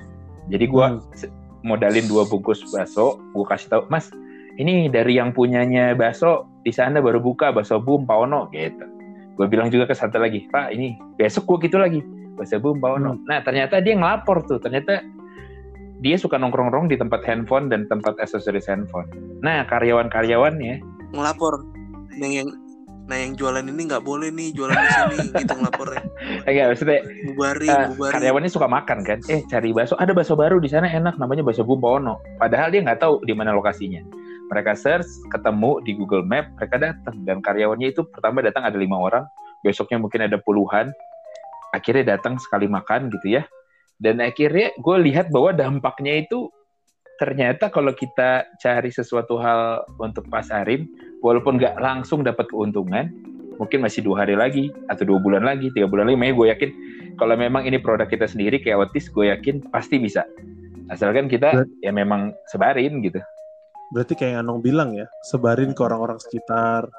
Jadi 0.52 0.70
gua 0.70 1.02
se- 1.18 1.32
modalin 1.66 2.06
dua 2.06 2.22
bungkus 2.28 2.62
bakso, 2.70 3.18
gua 3.34 3.46
kasih 3.50 3.72
tahu, 3.72 3.82
Mas, 3.90 4.12
ini 4.60 4.86
dari 4.86 5.18
yang 5.18 5.34
punyanya 5.34 5.98
bakso 5.98 6.46
di 6.62 6.70
sana 6.70 7.02
baru 7.02 7.18
buka 7.18 7.50
bakso 7.50 7.82
bum 7.82 8.06
Pak 8.06 8.18
Ono 8.30 8.46
gitu. 8.54 8.93
Gue 9.34 9.46
bilang 9.50 9.68
juga 9.70 9.90
ke 9.90 9.94
satu 9.98 10.22
lagi, 10.22 10.46
Pak 10.50 10.70
ini 10.70 10.94
besok 11.18 11.58
gue 11.58 11.66
gitu 11.66 11.78
lagi 11.82 12.02
bakso 12.34 12.58
bum 12.58 12.82
Pak 12.82 12.90
Ono. 13.00 13.12
Nah 13.24 13.40
ternyata 13.46 13.78
dia 13.78 13.94
ngelapor 13.94 14.44
tuh, 14.44 14.58
ternyata 14.58 15.00
dia 16.02 16.16
suka 16.18 16.36
nongkrong-nongkrong 16.36 16.90
di 16.90 16.98
tempat 16.98 17.24
handphone 17.24 17.70
dan 17.70 17.86
tempat 17.88 18.18
aksesoris 18.18 18.66
handphone. 18.66 19.08
Nah 19.40 19.64
karyawan-karyawannya, 19.70 20.82
ngelapor 21.14 21.62
yang 22.18 22.44
yang 22.44 22.48
nah 23.04 23.20
yang 23.20 23.36
jualan 23.36 23.60
ini 23.68 23.84
nggak 23.84 24.00
boleh 24.00 24.32
nih 24.32 24.56
jualan 24.56 24.72
di 24.72 24.88
sini 24.88 25.28
gitu 25.44 25.52
ngelapornya 25.52 26.08
enggak 26.48 26.72
maksudnya 26.72 27.00
bubarin 27.28 27.68
eh, 27.68 27.86
bubarin 27.92 28.14
karyawannya 28.16 28.48
suka 28.48 28.64
makan 28.64 28.98
kan, 29.04 29.20
eh 29.28 29.44
cari 29.44 29.76
bakso, 29.76 29.92
ada 30.00 30.16
bakso 30.16 30.32
baru 30.32 30.56
di 30.56 30.72
sana 30.72 30.88
enak 30.88 31.20
namanya 31.20 31.44
bakso 31.44 31.68
bum 31.68 31.84
Pak 31.84 31.92
Ono. 32.00 32.16
Padahal 32.40 32.72
dia 32.72 32.80
nggak 32.80 33.04
tahu 33.04 33.20
di 33.28 33.36
mana 33.36 33.52
lokasinya. 33.52 34.00
Mereka 34.52 34.76
search, 34.76 35.08
ketemu 35.32 35.80
di 35.84 35.92
Google 35.96 36.24
Map, 36.24 36.52
mereka 36.60 36.76
datang 36.76 37.16
dan 37.24 37.40
karyawannya 37.40 37.92
itu 37.96 38.04
pertama 38.04 38.44
datang 38.44 38.68
ada 38.68 38.76
lima 38.76 39.00
orang, 39.00 39.24
besoknya 39.64 39.96
mungkin 39.96 40.28
ada 40.28 40.36
puluhan, 40.36 40.92
akhirnya 41.72 42.16
datang 42.16 42.36
sekali 42.36 42.68
makan 42.68 43.08
gitu 43.08 43.40
ya. 43.40 43.42
Dan 43.96 44.20
akhirnya 44.20 44.74
gue 44.76 44.96
lihat 45.10 45.32
bahwa 45.32 45.54
dampaknya 45.54 46.20
itu 46.22 46.52
ternyata 47.16 47.70
kalau 47.70 47.94
kita 47.94 48.44
cari 48.58 48.90
sesuatu 48.90 49.38
hal 49.40 49.86
untuk 49.96 50.28
pasarin, 50.28 50.86
walaupun 51.24 51.56
nggak 51.56 51.78
langsung 51.80 52.20
dapat 52.26 52.50
keuntungan, 52.50 53.08
mungkin 53.56 53.80
masih 53.80 54.02
dua 54.02 54.26
hari 54.26 54.34
lagi 54.34 54.68
atau 54.90 55.06
dua 55.06 55.18
bulan 55.22 55.46
lagi, 55.46 55.70
tiga 55.72 55.86
bulan 55.86 56.10
lagi, 56.10 56.18
makanya 56.18 56.36
gue 56.36 56.46
yakin 56.52 56.70
kalau 57.14 57.34
memang 57.38 57.62
ini 57.64 57.78
produk 57.78 58.10
kita 58.10 58.26
sendiri 58.26 58.58
kayak 58.58 58.90
Otis, 58.90 59.06
gue 59.08 59.30
yakin 59.30 59.62
pasti 59.70 60.02
bisa. 60.02 60.26
Asalkan 60.90 61.30
kita 61.30 61.64
ya 61.80 61.94
memang 61.94 62.34
sebarin 62.50 63.00
gitu. 63.00 63.22
Berarti 63.94 64.18
kayak 64.18 64.36
yang 64.36 64.42
Anong 64.42 64.60
bilang 64.60 64.90
ya, 64.98 65.06
sebarin 65.30 65.70
ke 65.70 65.80
orang-orang 65.86 66.18
sekitar 66.18 66.90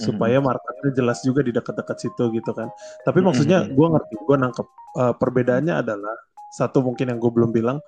supaya 0.00 0.40
marketnya 0.40 0.96
jelas 0.96 1.20
juga 1.20 1.44
di 1.44 1.52
dekat-dekat 1.52 1.96
situ 2.00 2.32
gitu 2.32 2.50
kan. 2.56 2.68
Tapi 3.04 3.20
Mm-mm. 3.20 3.28
maksudnya 3.32 3.68
gue 3.68 3.86
ngerti, 3.88 4.14
gue 4.16 4.36
nangkep 4.36 4.68
Eh, 4.94 5.14
perbedaannya 5.18 5.74
adalah 5.74 6.14
satu 6.54 6.78
mungkin 6.78 7.10
yang 7.10 7.18
gue 7.18 7.26
belum 7.34 7.50
bilang, 7.50 7.82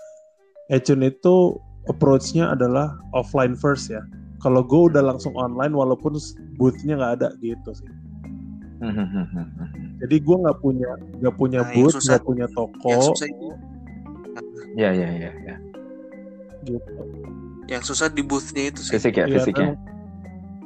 Ecun 0.67 1.07
itu 1.07 1.55
approach-nya 1.87 2.51
adalah 2.51 2.99
offline 3.15 3.55
first 3.55 3.95
ya. 3.95 4.03
Kalau 4.43 4.67
gue 4.67 4.91
udah 4.91 5.07
langsung 5.07 5.31
online 5.39 5.71
walaupun 5.71 6.19
booth-nya 6.59 6.99
nggak 6.99 7.15
ada 7.23 7.29
gitu 7.39 7.71
sih. 7.79 7.91
Jadi 10.03 10.17
gue 10.19 10.37
nggak 10.43 10.59
punya 10.59 10.91
nggak 11.23 11.37
punya 11.39 11.63
Nah, 11.63 11.71
booth, 11.79 11.95
nggak 11.95 12.25
punya 12.27 12.47
toko 12.53 13.15
ya 14.77 14.91
ya 14.93 15.09
ya 15.09 15.31
ya. 15.47 15.57
gitu. 16.67 16.93
Yang 17.67 17.83
susah 17.83 18.07
di 18.09 18.23
boothnya 18.23 18.71
itu 18.71 18.81
sih 18.83 18.95
Fisik 18.95 19.19
ya, 19.19 19.27
Iya, 19.27 19.39
ya. 19.39 19.45
tapi- 19.45 19.79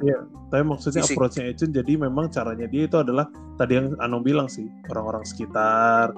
Iya, 0.01 0.17
tapi 0.49 0.63
maksudnya 0.65 1.05
Fisik. 1.05 1.13
approach-nya 1.13 1.45
Ecun 1.49 1.69
jadi 1.69 1.93
memang 1.95 2.29
caranya 2.29 2.65
dia 2.65 2.89
itu 2.89 2.97
adalah 2.97 3.29
tadi 3.55 3.77
yang 3.77 3.93
Anong 4.01 4.25
bilang 4.25 4.49
sih, 4.49 4.65
orang-orang 4.89 5.21
sekitar 5.21 6.09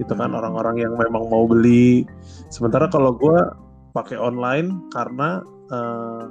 itu 0.00 0.08
kan 0.16 0.32
Hmm. 0.32 0.40
orang-orang 0.40 0.80
yang 0.80 0.96
memang 0.96 1.28
mau 1.28 1.44
beli. 1.44 2.08
Sementara 2.48 2.88
kalau 2.88 3.12
gue 3.12 3.36
pakai 3.92 4.16
online 4.16 4.88
karena 4.88 5.44
eh, 5.68 6.24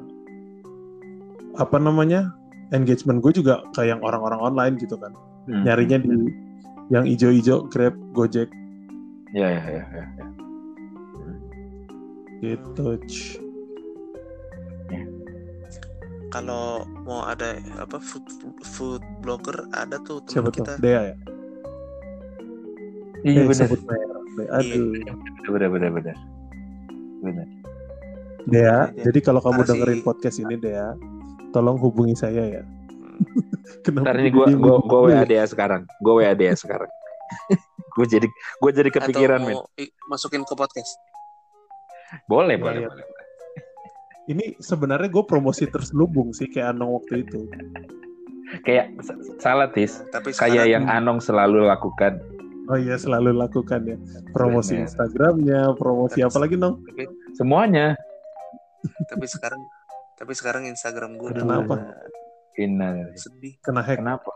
apa 1.56 1.78
namanya 1.78 2.30
engagement 2.72 3.22
gue 3.22 3.34
juga 3.36 3.62
kayak 3.74 3.98
yang 3.98 4.02
orang-orang 4.02 4.42
online 4.42 4.74
gitu 4.78 4.98
kan, 4.98 5.14
Hmm. 5.46 5.62
nyarinya 5.62 5.98
di 5.98 6.30
yang 6.90 7.06
ijo-ijo 7.06 7.70
Grab, 7.70 7.94
Gojek. 8.14 8.50
Ya 9.34 9.48
ya 9.48 9.62
ya 9.64 9.84
ya. 9.88 10.06
ya. 10.18 10.26
Gitu. 12.42 12.86
Kalau 16.32 16.66
mau 17.04 17.22
ada 17.24 17.54
apa 17.76 18.00
food 18.00 18.24
food 18.64 19.04
blogger 19.20 19.68
ada 19.72 20.00
tuh 20.02 20.24
teman 20.24 20.32
Siapa 20.32 20.50
tuh? 20.50 20.56
kita. 20.58 20.72
Dea 20.80 21.02
ya? 21.04 21.16
Iya 23.22 23.40
Eh, 23.40 23.46
benar. 23.46 23.68
Dea. 23.68 24.48
Aduh. 24.50 24.86
Benar 25.46 25.70
benar 25.70 25.90
benar. 25.92 26.18
Benar. 27.22 27.48
Dea, 28.42 28.78
Iya. 28.90 29.04
jadi 29.06 29.20
kalau 29.22 29.38
kamu 29.38 29.54
Ntar 29.54 29.66
sih- 29.66 29.72
dengerin 29.76 30.02
podcast 30.02 30.38
ini 30.40 30.56
Dea, 30.58 30.96
tolong 31.52 31.78
hubungi 31.78 32.16
saya 32.16 32.44
ya. 32.50 32.64
Kenapa 33.86 34.02
Ntar 34.02 34.16
ini 34.18 34.30
gue 34.32 34.46
gue 34.50 34.76
gue? 34.82 35.00
WA 35.06 35.22
dia 35.24 35.44
sekarang. 35.46 35.84
Gue 36.00 36.14
WA 36.18 36.34
dia 36.34 36.56
sekarang. 36.56 36.90
gue 37.92 38.06
jadi 38.08 38.28
gue 38.58 38.72
jadi 38.72 38.90
kepikiran 38.90 39.40
men. 39.42 39.54
Atau 39.54 39.68
mau 39.68 39.78
i- 39.78 39.94
masukin 40.08 40.42
ke 40.42 40.56
podcast. 40.56 40.96
Boleh 42.26 42.56
Iya, 42.56 42.64
boleh 42.64 42.80
iya. 42.80 42.90
boleh. 42.90 43.06
Ini 44.26 44.62
sebenarnya 44.62 45.10
gue 45.10 45.26
promosi 45.26 45.66
terselubung 45.66 46.30
sih 46.32 46.46
kayak 46.46 46.78
Anong 46.78 47.02
waktu 47.02 47.26
itu. 47.26 47.50
Kayak 48.62 48.94
salah 49.40 49.72
tis. 49.72 50.04
Tapi 50.10 50.32
Kayak 50.32 50.68
yang 50.68 50.86
Anong 50.86 51.18
selalu 51.20 51.66
lakukan. 51.66 52.22
Oh 52.70 52.78
iya 52.78 52.96
selalu 52.96 53.34
lakukan 53.34 53.82
ya. 53.84 53.98
Promosi 54.32 54.78
Bener. 54.78 54.86
Instagramnya, 54.88 55.62
promosi 55.76 56.22
apa 56.22 56.38
lagi 56.38 56.56
Nong? 56.56 56.86
tapi, 56.86 57.04
Semuanya. 57.34 57.98
tapi 59.06 59.26
sekarang 59.26 59.62
tapi 60.16 60.34
sekarang 60.34 60.64
Instagram 60.66 61.18
gue 61.18 61.34
udah 61.34 61.42
Kenapa? 61.42 61.76
Ina. 62.56 63.10
sedih. 63.18 63.58
Kena 63.60 63.82
hack. 63.82 63.98
Kenapa? 64.00 64.32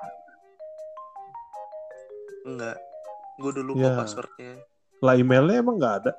Enggak. 2.44 2.78
Gue 3.38 3.50
udah 3.52 3.64
lupa 3.64 3.84
Ya. 3.84 3.94
passwordnya. 3.96 4.52
Lah 5.00 5.14
emailnya 5.14 5.62
emang 5.62 5.78
nggak 5.78 5.96
ada. 6.02 6.12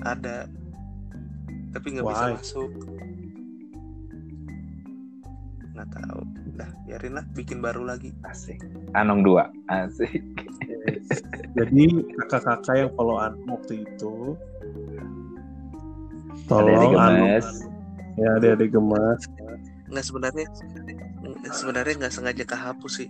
Ada. 0.00 0.48
Tapi 1.70 1.86
nggak 1.96 2.06
bisa 2.06 2.26
masuk. 2.34 2.70
Nggak 5.74 5.88
tahu. 5.94 6.20
Udah, 6.54 6.70
biarin 6.84 7.12
lah. 7.14 7.24
Bikin 7.32 7.58
baru 7.62 7.82
lagi. 7.86 8.10
Asik. 8.26 8.60
Anong 8.98 9.22
dua. 9.22 9.48
Asik. 9.70 10.22
Jadi 11.58 11.84
kakak-kakak 12.24 12.76
yang 12.76 12.90
follow 12.94 13.18
Anong 13.18 13.58
waktu 13.58 13.86
itu, 13.86 14.34
Ada 16.50 16.50
tolong 16.50 16.94
Anong, 16.98 17.42
ya 18.18 18.28
ada 18.36 18.66
gemas. 18.66 19.22
Nggak 19.90 20.04
sebenarnya 20.06 20.46
sebenarnya 21.50 21.94
nggak 22.06 22.14
sengaja 22.14 22.44
kehapus 22.46 22.92
sih. 23.02 23.08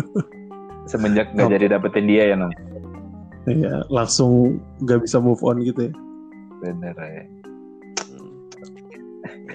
Semenjak 0.90 1.34
nggak 1.34 1.50
jadi 1.50 1.66
dapetin 1.78 2.06
dia 2.06 2.34
ya 2.34 2.36
Nong. 2.38 2.54
Iya, 3.46 3.86
langsung 3.90 4.58
nggak 4.82 5.06
bisa 5.06 5.18
move 5.22 5.42
on 5.42 5.62
gitu 5.62 5.90
ya. 5.90 5.92
Bener 6.62 6.94
ya. 6.98 7.22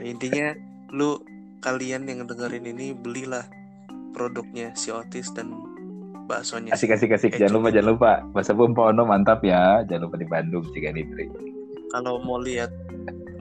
Intinya 0.02 0.54
lu 0.92 1.22
kalian 1.62 2.10
yang 2.10 2.26
dengerin 2.26 2.66
ini 2.66 2.92
belilah 2.92 3.46
produknya 4.12 4.74
si 4.74 4.92
Otis 4.92 5.32
dan 5.32 5.54
baksonya. 6.28 6.74
Asik 6.76 6.92
asik 6.94 7.14
asik. 7.16 7.38
Eh, 7.38 7.46
Jangan 7.46 7.62
lupa 7.62 7.68
jangan 7.72 7.90
lupa. 7.96 8.12
Bahasa 8.34 8.52
Pono 8.58 9.04
mantap 9.06 9.46
ya. 9.46 9.86
Jangan 9.88 10.10
lupa 10.10 10.16
di 10.18 10.28
Bandung 10.28 10.66
jika 10.74 10.92
di 10.92 11.06
Kalau 11.92 12.20
mau 12.24 12.40
lihat 12.40 12.72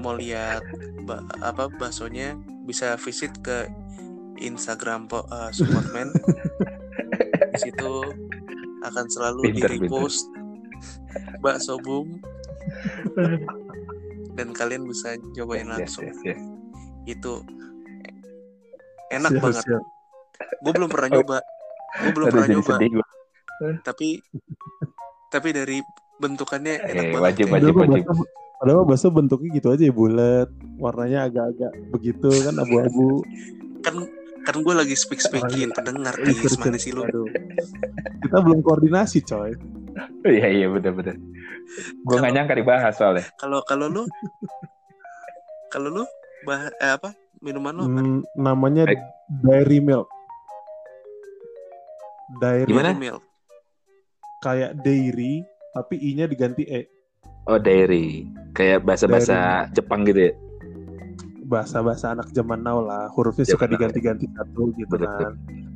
mau 0.00 0.16
lihat 0.16 0.64
ba- 1.06 1.24
apa 1.44 1.70
baksonya 1.76 2.34
bisa 2.64 2.96
visit 2.98 3.30
ke 3.44 3.68
Instagram 4.40 5.04
po, 5.06 5.20
uh, 5.28 5.52
Superman. 5.52 6.08
Di 7.50 7.58
situ 7.68 7.92
akan 8.80 9.06
selalu 9.12 9.52
di 9.52 9.62
repost 9.64 10.24
bakso 11.44 11.76
boom 11.80 12.20
dan 14.40 14.48
kalian 14.50 14.82
bisa 14.82 15.12
cobain 15.34 15.68
Yes, 15.68 15.72
langsung. 15.92 16.08
yes, 16.08 16.18
yes. 16.24 16.40
Itu 17.06 17.44
enak 19.10 19.30
Siap, 19.30 19.42
banget. 19.42 19.64
siap. 19.68 19.82
Gue 20.58 20.72
belum 20.72 20.88
pernah 20.88 21.08
nyoba. 21.12 21.38
Gue 22.00 22.10
belum 22.10 22.26
Aduh, 22.26 22.34
pernah 22.34 22.48
nyoba. 22.48 22.72
sedih. 22.72 22.90
Tapi 23.84 24.08
tapi 25.28 25.48
dari 25.50 25.78
bentukannya 26.16 26.74
enak 26.82 26.94
Eh, 26.96 27.10
banget. 27.10 27.20
wajib, 27.22 27.46
wajib. 27.46 27.70
Padahal 27.70 27.76
mah 27.76 28.00
bakso, 28.02 28.24
padahal 28.56 28.76
mah 28.76 28.86
bakso 28.88 29.06
bentuknya 29.10 29.48
gitu 29.52 29.68
aja 29.68 29.82
ya 29.82 29.92
bulat, 29.92 30.48
warnanya 30.76 31.18
agak-agak 31.26 31.72
begitu 31.90 32.30
kan 32.40 32.54
abu-abu. 32.56 33.20
Kan 33.80 33.94
kan 34.40 34.56
gue 34.56 34.72
lagi 34.74 34.96
speak 34.96 35.20
speakin 35.20 35.68
pendengar 35.70 36.16
nih 36.16 36.32
Sorry, 36.34 36.56
mana 36.58 36.78
sih 36.78 36.90
lu? 36.90 37.04
Kita 38.20 38.40
belum 38.40 38.60
koordinasi 38.60 39.20
coy. 39.22 39.52
Iya 40.36 40.48
iya 40.52 40.66
bener 40.68 40.92
bener. 40.92 41.16
Gue 42.04 42.16
nggak 42.18 42.34
nyangka 42.34 42.54
dibahas 42.58 42.94
soalnya. 42.96 43.24
Kalau 43.40 43.60
kalau 43.64 43.86
lu 43.88 44.02
kalau 45.72 45.88
lu 46.02 46.04
bah 46.44 46.72
eh, 46.80 46.92
apa 46.96 47.14
minuman 47.40 47.72
lu 47.76 47.82
apa? 47.86 48.00
Hmm, 48.00 48.20
namanya 48.36 48.84
Baik. 48.88 49.00
Dairy 49.46 49.78
Milk. 49.78 50.08
Dairy 52.40 52.70
Gimana? 52.70 52.94
Milk. 52.94 53.22
kayak 54.40 54.72
dairy 54.80 55.44
tapi 55.76 56.00
i-nya 56.00 56.24
diganti 56.24 56.64
e. 56.64 56.88
Oh 57.44 57.60
dairy. 57.60 58.24
Kayak 58.56 58.88
bahasa-bahasa 58.88 59.68
Jepang 59.76 60.02
gitu 60.08 60.30
ya. 60.30 60.32
Bahasa-bahasa 61.44 62.16
anak 62.16 62.32
zaman 62.32 62.64
now 62.64 62.80
lah, 62.80 63.10
hurufnya 63.12 63.44
Zaman 63.44 63.54
suka 63.58 63.64
diganti-ganti 63.68 64.26
satu 64.32 64.72
gitu 64.80 64.96
Betul, 64.96 65.12
kan. 65.12 65.32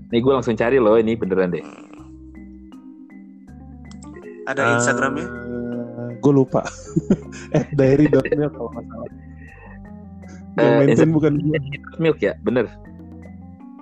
Nih 0.09 0.21
gue 0.23 0.33
langsung 0.33 0.57
cari 0.57 0.81
loh 0.81 0.97
ini 0.97 1.13
beneran 1.13 1.53
deh. 1.53 1.61
Hmm. 1.61 1.94
Ada 4.49 4.79
Instagramnya? 4.79 5.29
gue 6.25 6.33
lupa. 6.33 6.65
At 7.57 7.69
dairy.milk 7.77 8.53
kalau 8.57 8.73
nggak 8.73 8.85
salah. 8.89 9.11
Yang 10.55 10.71
Eh, 10.71 10.79
maintain 10.87 11.11
bukan. 11.11 11.33
Milk 11.99 12.23
ya, 12.23 12.39
bener. 12.47 12.71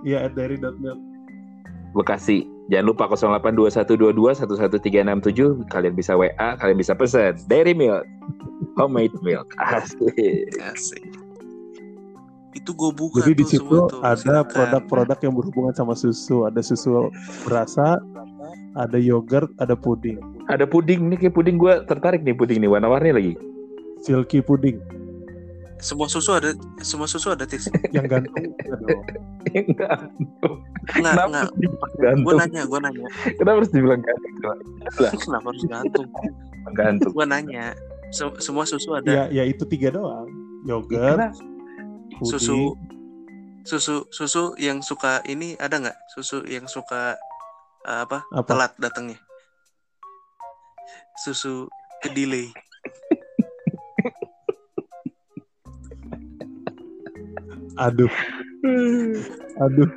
Iya, 0.02 0.26
at 0.26 0.34
dairy.milk. 0.34 0.98
Bekasi. 1.92 2.48
Jangan 2.72 2.86
lupa 2.88 3.04
082122 3.12 4.48
Kalian 5.68 5.92
bisa 5.92 6.16
WA, 6.16 6.56
kalian 6.56 6.78
bisa 6.80 6.96
pesan 6.96 7.36
Dairy 7.46 7.76
Milk. 7.76 8.08
Homemade 8.80 9.12
milk. 9.20 9.52
Asli. 9.60 10.48
Asik. 10.64 11.04
Itu 12.56 12.72
gue 12.72 12.90
buka 12.92 13.20
Jadi 13.20 13.44
di 13.44 13.46
situ 13.48 13.76
ada 14.00 14.44
produk-produk 14.44 15.18
yang 15.20 15.36
berhubungan 15.36 15.76
sama 15.76 15.92
susu. 15.92 16.48
Ada 16.48 16.64
susu 16.64 17.12
berasa, 17.44 18.00
ada 18.74 18.96
yogurt, 18.96 19.52
ada 19.60 19.76
puding. 19.76 20.18
Ada 20.48 20.64
puding 20.66 21.08
nih 21.12 21.18
kayak 21.28 21.34
puding 21.36 21.56
gue 21.60 21.84
tertarik 21.86 22.24
nih 22.24 22.34
puding 22.34 22.58
nih 22.62 22.70
warna-warni 22.70 23.10
lagi. 23.12 23.34
Silky 24.02 24.42
puding. 24.42 24.80
Semua 25.82 26.06
susu 26.06 26.30
ada 26.38 26.54
semua 26.82 27.10
susu 27.10 27.34
ada 27.34 27.42
tis. 27.42 27.66
Yang 27.96 28.06
gantung 28.06 28.34
ada 28.38 28.76
dong. 28.86 29.02
Enggak. 29.50 29.98
Enggak, 30.94 31.12
Kenapa 31.14 31.26
dibilang 31.26 31.48
Gue 31.90 31.98
gantung? 31.98 32.38
nanya, 32.38 32.62
gue 32.66 32.78
nanya. 32.78 33.06
Kenapa 33.34 33.56
harus 33.58 33.70
dibilang 33.74 34.00
gantung? 34.02 34.34
Kenapa 35.26 35.46
harus 35.50 35.64
gantung? 35.66 36.06
Gantung. 36.78 37.12
Gue 37.12 37.26
nanya. 37.26 37.64
Se- 38.14 38.38
semua 38.38 38.62
susu 38.62 38.94
ada. 38.94 39.10
Ya, 39.10 39.22
ya 39.30 39.42
itu 39.42 39.66
tiga 39.66 39.90
doang. 39.90 40.30
Yogurt, 40.62 41.18
puding, 41.18 42.22
susu 42.22 42.58
susu 43.62 44.06
susu 44.10 44.54
yang 44.58 44.82
suka 44.82 45.22
ini 45.26 45.54
ada 45.58 45.78
nggak 45.78 45.98
susu 46.10 46.42
yang 46.46 46.66
suka 46.66 47.14
uh, 47.86 48.06
apa, 48.06 48.18
Apa? 48.30 48.48
telat 48.48 48.72
datangnya 48.78 49.18
susu 51.22 51.68
kedelai 52.02 52.50
Aduh, 57.80 58.12
aduh. 59.58 59.90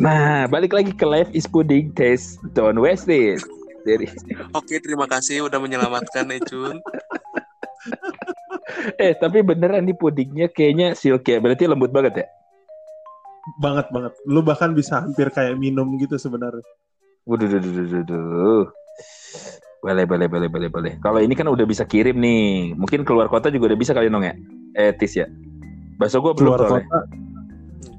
Nah, 0.00 0.48
balik 0.48 0.72
lagi 0.72 0.90
ke 0.90 1.04
Life 1.04 1.28
is 1.36 1.44
Pudding 1.44 1.92
Taste. 1.92 2.40
Don't 2.56 2.80
waste 2.80 3.06
it. 3.12 3.44
Dari 3.84 4.08
oke 4.56 4.74
terima 4.80 5.04
kasih 5.04 5.44
udah 5.44 5.60
menyelamatkan 5.60 6.24
Ecun 6.32 6.80
eh 8.96 9.12
tapi 9.16 9.44
beneran 9.44 9.84
nih 9.84 9.96
pudingnya 9.96 10.48
kayaknya 10.48 10.96
silky 10.96 11.36
ya. 11.36 11.38
Berarti 11.40 11.68
lembut 11.68 11.92
banget 11.92 12.24
ya? 12.24 12.26
Banget 13.60 13.86
banget. 13.92 14.12
Lu 14.24 14.40
bahkan 14.40 14.72
bisa 14.72 15.00
hampir 15.04 15.28
kayak 15.28 15.56
minum 15.60 15.96
gitu 16.00 16.16
sebenarnya. 16.16 16.64
Waduh, 17.24 17.48
duh, 17.48 17.60
duh, 17.60 17.72
duh, 17.72 17.86
duh, 17.88 18.02
duh. 18.04 18.64
Boleh, 19.84 20.04
boleh, 20.08 20.26
boleh, 20.28 20.48
boleh, 20.48 20.68
boleh. 20.72 20.92
Kalau 21.04 21.20
ini 21.20 21.36
kan 21.36 21.44
udah 21.48 21.68
bisa 21.68 21.84
kirim 21.84 22.16
nih. 22.16 22.72
Mungkin 22.72 23.04
keluar 23.04 23.28
kota 23.28 23.52
juga 23.52 23.72
udah 23.72 23.78
bisa 23.80 23.92
kali 23.92 24.08
nong 24.08 24.24
ya? 24.24 24.34
Eh, 24.80 24.96
tis 24.96 25.12
ya? 25.12 25.28
Bakso 26.00 26.24
gue 26.24 26.32
belum 26.32 26.56
Keluar 26.56 26.60
soalnya. 26.64 26.88
kota, 26.88 27.00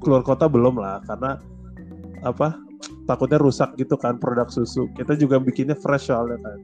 keluar 0.02 0.22
kota 0.26 0.44
belum 0.50 0.74
lah 0.82 0.98
karena 1.06 1.38
apa? 2.26 2.58
Takutnya 3.06 3.38
rusak 3.38 3.78
gitu 3.78 3.94
kan 3.94 4.18
produk 4.18 4.50
susu. 4.50 4.90
Kita 4.98 5.14
juga 5.14 5.38
bikinnya 5.38 5.78
fresh 5.78 6.10
soalnya 6.10 6.42
kan. 6.42 6.58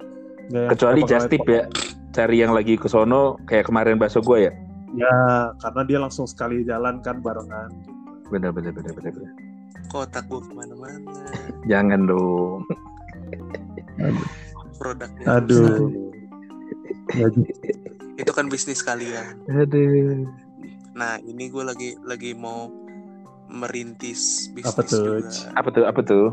Nggak 0.51 0.63
yang 0.63 0.71
Kecuali 0.75 1.01
just 1.07 1.31
tip 1.31 1.47
ya. 1.47 1.71
Cari 2.13 2.45
yang 2.45 2.53
lagi 2.53 2.77
ke 2.77 2.91
sono 2.91 3.41
kayak 3.49 3.71
kemarin 3.71 3.97
bakso 3.97 4.21
gue 4.21 4.51
ya. 4.51 4.53
Ya, 4.93 5.17
karena 5.65 5.83
dia 5.89 5.99
langsung 6.03 6.29
sekali 6.29 6.61
jalan 6.69 7.01
kan 7.01 7.25
barengan. 7.25 7.73
Bener, 8.33 8.49
bener, 8.49 8.73
bener, 8.73 8.93
bener, 8.93 9.13
bener. 9.13 9.33
kotak 9.87 10.25
gue 10.25 10.41
ke 10.41 10.53
mana-mana 10.53 11.29
Jangan 11.65 12.09
dong. 12.09 12.65
produknya 14.75 15.37
Aduh. 15.37 15.93
Itu 18.15 18.33
kan 18.33 18.49
bisnis 18.49 18.81
kalian 18.81 19.37
Aduh. 19.47 20.25
nah 20.93 21.21
ini 21.21 21.49
gue 21.49 21.61
lagi 21.61 21.91
lagi 22.01 22.33
mau 22.33 22.73
merintis 23.47 24.49
bisnis 24.51 24.73
Apa 24.73 24.83
tuh? 24.83 25.21
juga 25.21 25.29
Apa 25.55 25.69
tuh? 25.69 25.85
Apa 25.85 26.01
tuh? 26.03 26.27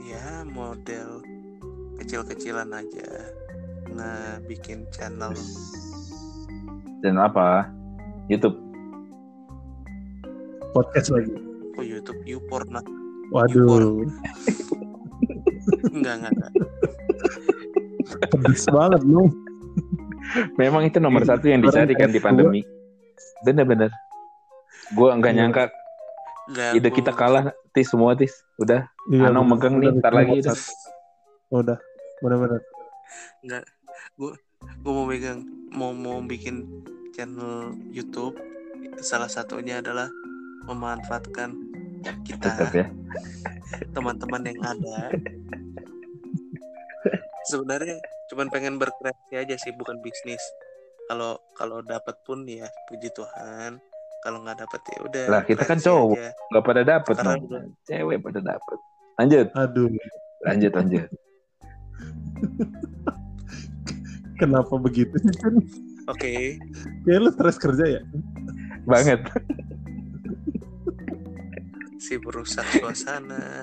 ya 0.00 0.24
model 0.46 1.20
kecil-kecilan 1.98 2.70
aja 2.72 3.10
nah 3.90 4.38
bikin 4.42 4.86
channel 4.88 5.34
Dan 6.98 7.14
apa? 7.14 7.70
YouTube. 8.26 8.58
Podcast 10.72 11.08
lagi. 11.10 11.32
oh 11.74 11.84
YouTube 11.84 12.20
YouPorn 12.24 12.68
nah 12.70 12.84
Waduh, 13.28 14.08
enggak 15.92 16.14
enggak 16.16 16.32
enggak 16.32 16.52
pedes 18.08 18.64
banget 18.68 19.02
lu. 19.04 19.28
Memang 20.56 20.84
itu 20.84 20.96
nomor 20.96 21.24
satu 21.24 21.44
yang 21.44 21.60
dicari 21.60 21.92
kan 21.92 22.08
di 22.08 22.20
pandemi. 22.20 22.64
Bener-bener. 23.44 23.92
Gue 24.92 25.12
nggak 25.12 25.32
Iya. 25.32 25.38
nyangka 25.44 25.62
enggak 26.48 26.70
ide 26.72 26.88
gua- 26.88 26.96
kita 26.96 27.12
kalah 27.12 27.44
tis 27.72 27.88
semua 27.88 28.16
tis. 28.16 28.32
Udah. 28.56 28.88
Anong 29.12 29.44
bener. 29.44 29.52
megang 29.60 29.74
nih, 29.76 29.88
Udah, 29.92 30.00
ntar 30.00 30.12
udah, 30.12 30.18
lagi 30.20 30.32
udah. 30.40 30.56
Udah, 31.48 31.78
bener-bener. 32.20 32.60
gue 34.82 34.92
mau 34.92 35.06
megang 35.06 35.44
mau 35.70 35.92
mau 35.94 36.18
bikin 36.24 36.64
channel 37.14 37.76
YouTube 37.88 38.34
salah 38.98 39.30
satunya 39.30 39.78
adalah 39.78 40.10
memanfaatkan 40.68 41.56
kita 42.22 42.46
Tetap 42.52 42.70
ya. 42.76 42.86
teman-teman 43.96 44.42
yang 44.44 44.60
ada 44.62 44.96
sebenarnya 47.48 47.96
cuman 48.28 48.46
pengen 48.52 48.76
berkreasi 48.76 49.34
aja 49.40 49.56
sih 49.56 49.72
bukan 49.72 49.98
bisnis 50.04 50.40
kalau 51.08 51.40
kalau 51.56 51.80
dapat 51.80 52.14
pun 52.28 52.44
ya 52.44 52.68
puji 52.92 53.08
Tuhan 53.16 53.80
kalau 54.20 54.44
nggak 54.44 54.58
dapat 54.66 54.80
ya 54.92 54.98
udah 55.06 55.24
Lah, 55.30 55.42
kita 55.46 55.62
kan 55.62 55.78
cowok. 55.78 56.18
Nggak 56.50 56.64
pada 56.66 56.82
udah. 57.38 57.62
Cewek 57.86 58.18
pada 58.18 58.40
dapet. 58.42 58.78
Lanjut. 59.14 59.46
Aduh, 59.54 59.88
Lanjut, 60.42 60.72
lanjut. 60.74 61.06
kenapa 64.38 64.74
begitu 64.78 65.14
sih? 65.18 65.34
Oke 66.06 66.58
Kayak 67.02 67.18
lu 67.26 67.30
stres 67.34 67.58
kerja 67.58 67.84
ya? 67.98 68.02
Banget. 68.86 69.22
Si 72.18 72.26
merusak 72.26 72.66
suasana. 72.74 73.62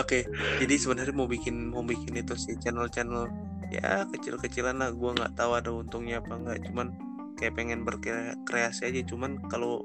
Oke, 0.00 0.24
jadi 0.64 0.74
sebenarnya 0.80 1.12
mau 1.12 1.28
bikin 1.28 1.68
mau 1.68 1.84
bikin 1.84 2.16
itu 2.16 2.32
sih 2.40 2.56
channel-channel 2.56 3.28
ya 3.68 4.08
kecil-kecilan 4.08 4.80
lah. 4.80 4.90
Gua 4.96 5.12
nggak 5.12 5.36
tahu 5.36 5.52
ada 5.52 5.70
untungnya 5.70 6.24
apa 6.24 6.32
nggak. 6.40 6.58
Cuman 6.72 6.96
kayak 7.36 7.60
pengen 7.60 7.84
berkreasi 7.84 8.88
aja. 8.88 9.04
Cuman 9.04 9.36
kalau 9.52 9.84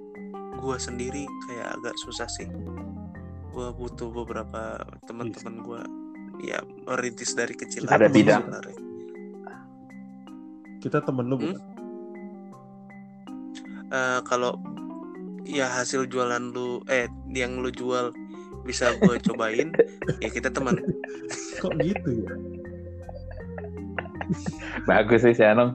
gua 0.63 0.79
sendiri 0.79 1.27
kayak 1.51 1.75
agak 1.75 1.95
susah 2.07 2.31
sih. 2.31 2.47
Gua 3.51 3.75
butuh 3.75 4.07
beberapa 4.07 4.79
teman-teman 5.03 5.59
gua 5.59 5.81
ya 6.39 6.63
merintis 6.87 7.35
dari 7.35 7.51
kecil. 7.59 7.83
Ada 7.91 8.07
bidang. 8.07 8.47
sebenarnya. 8.47 8.77
Kita 10.79 11.03
temen 11.03 11.27
lu 11.27 11.35
Hmm? 11.35 11.43
bukan? 11.43 11.59
Eh, 13.89 14.19
kalau 14.23 14.53
ya 15.49 15.65
hasil 15.67 16.05
jualan 16.05 16.43
lu 16.47 16.79
eh 16.85 17.05
yang 17.27 17.57
lu 17.57 17.69
jual 17.69 18.13
bisa 18.61 18.93
gua 18.97 19.17
cobain 19.17 19.73
ya 20.23 20.29
kita 20.29 20.47
teman 20.47 20.77
Kok 21.57 21.73
gitu 21.77 22.09
ya? 22.19 22.33
Bagus 24.85 25.21
sih 25.21 25.33
si 25.33 25.41
Anong. 25.41 25.73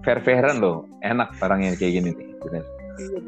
Fair-fairan 0.00 0.56
loh. 0.56 0.88
Enak 1.00 1.36
barangnya 1.36 1.76
kayak 1.76 1.92
gini 1.94 2.10
nih. 2.10 2.28
Bener. 2.40 2.64
Iya, 2.96 3.18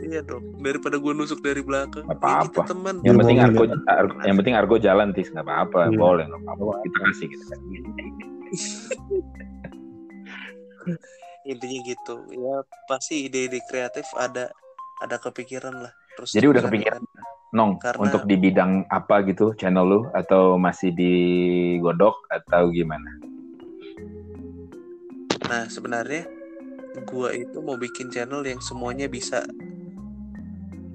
iya 0.00 0.20
dong. 0.22 0.46
Daripada 0.56 0.96
gue 0.96 1.10
nusuk 1.10 1.42
dari 1.42 1.58
belakang. 1.58 2.06
Nggak 2.06 2.14
Ya, 2.14 2.38
kita 2.40 2.54
apa-apa. 2.54 2.70
teman. 2.70 2.94
Yang 3.02 3.16
penting 3.18 3.38
argo, 3.40 3.62
argo- 3.84 4.20
yang 4.22 4.36
penting 4.38 4.54
argo 4.54 4.76
jalan 4.78 5.10
tis 5.10 5.28
nggak 5.28 5.42
apa-apa. 5.42 5.90
Iya. 5.90 5.98
Boleh 5.98 6.24
nggak 6.24 6.42
apa-apa. 6.46 6.72
Kita 6.80 6.98
kasih 7.02 7.26
gitu. 7.28 7.44
Intinya 11.44 11.78
gitu. 11.84 12.14
Ya 12.30 12.56
pasti 12.86 13.26
ide-ide 13.26 13.60
kreatif 13.66 14.06
ada 14.14 14.48
ada 15.04 15.16
kepikiran 15.20 15.84
lah. 15.84 15.92
Terus 16.16 16.30
Jadi 16.32 16.46
udah 16.48 16.62
dijalankan. 16.64 17.02
Nong, 17.54 17.78
Karena- 17.78 18.02
untuk 18.02 18.26
di 18.26 18.34
bidang 18.34 18.82
apa 18.90 19.22
gitu 19.30 19.54
channel 19.54 19.86
lu 19.86 20.00
atau 20.10 20.58
masih 20.58 20.90
digodok 20.90 22.26
atau 22.26 22.66
gimana? 22.74 23.22
Nah 25.46 25.70
sebenarnya 25.70 26.26
gua 27.06 27.30
itu 27.30 27.62
mau 27.62 27.78
bikin 27.78 28.10
channel 28.10 28.42
yang 28.42 28.58
semuanya 28.58 29.06
bisa. 29.06 29.46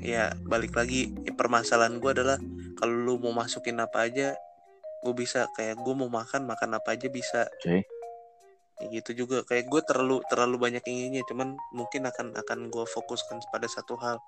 Ya 0.03 0.35
balik 0.43 0.75
lagi 0.75 1.15
ya, 1.23 1.31
permasalahan 1.31 1.95
gua 2.03 2.11
adalah 2.11 2.37
kalau 2.75 2.95
lu 2.95 3.15
mau 3.23 3.31
masukin 3.31 3.79
apa 3.79 4.07
aja, 4.07 4.35
gue 5.03 5.13
bisa 5.15 5.51
kayak 5.51 5.83
gue 5.83 5.93
mau 5.95 6.07
makan 6.07 6.47
makan 6.47 6.79
apa 6.79 6.95
aja 6.95 7.11
bisa. 7.11 7.43
Oke. 7.59 7.83
Ya 8.79 8.87
gitu 8.99 9.25
juga 9.25 9.43
kayak 9.43 9.67
gue 9.67 9.81
terlalu 9.83 10.23
terlalu 10.31 10.55
banyak 10.55 10.83
inginnya 10.87 11.23
cuman 11.27 11.59
mungkin 11.75 12.07
akan 12.07 12.31
akan 12.39 12.59
gue 12.71 12.85
fokuskan 12.87 13.43
pada 13.51 13.67
satu 13.67 13.99
hal 13.99 14.23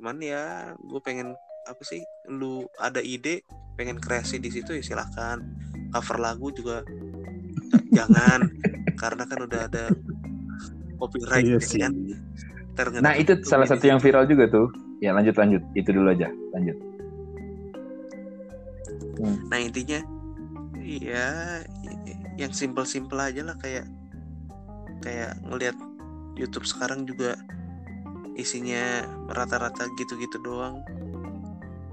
cuman 0.00 0.16
ya 0.20 0.72
gue 0.80 1.00
pengen 1.04 1.36
apa 1.68 1.82
sih 1.84 2.00
lu 2.28 2.64
ada 2.80 3.04
ide 3.04 3.44
pengen 3.76 4.00
kreasi 4.00 4.40
di 4.40 4.48
situ 4.48 4.72
ya 4.72 4.80
silahkan 4.80 5.44
cover 5.92 6.16
lagu 6.16 6.48
juga 6.56 6.80
jangan 7.92 8.48
karena 9.00 9.28
kan 9.28 9.38
udah 9.44 9.60
ada 9.68 9.84
copyright 10.96 11.44
Iya 11.44 11.60
ya 11.60 11.60
sih. 11.60 11.80
kan 11.84 11.92
Nah 12.76 13.16
itu 13.16 13.40
salah 13.40 13.64
satu 13.64 13.88
yang 13.88 13.96
viral 13.96 14.28
juga 14.28 14.52
tuh. 14.52 14.68
Ya 15.00 15.16
lanjut 15.16 15.32
lanjut. 15.32 15.64
Itu 15.72 15.96
dulu 15.96 16.12
aja. 16.12 16.28
Lanjut. 16.52 16.76
nah 19.48 19.56
intinya 19.56 19.96
iya 20.84 21.64
yang 22.36 22.52
simple-simple 22.52 23.16
aja 23.16 23.42
lah 23.44 23.56
kayak 23.56 23.88
kayak 25.00 25.36
ngelihat 25.44 25.76
YouTube 26.36 26.68
sekarang 26.68 27.08
juga 27.08 27.36
isinya 28.36 29.08
rata-rata 29.32 29.88
gitu-gitu 29.96 30.36
doang 30.44 30.84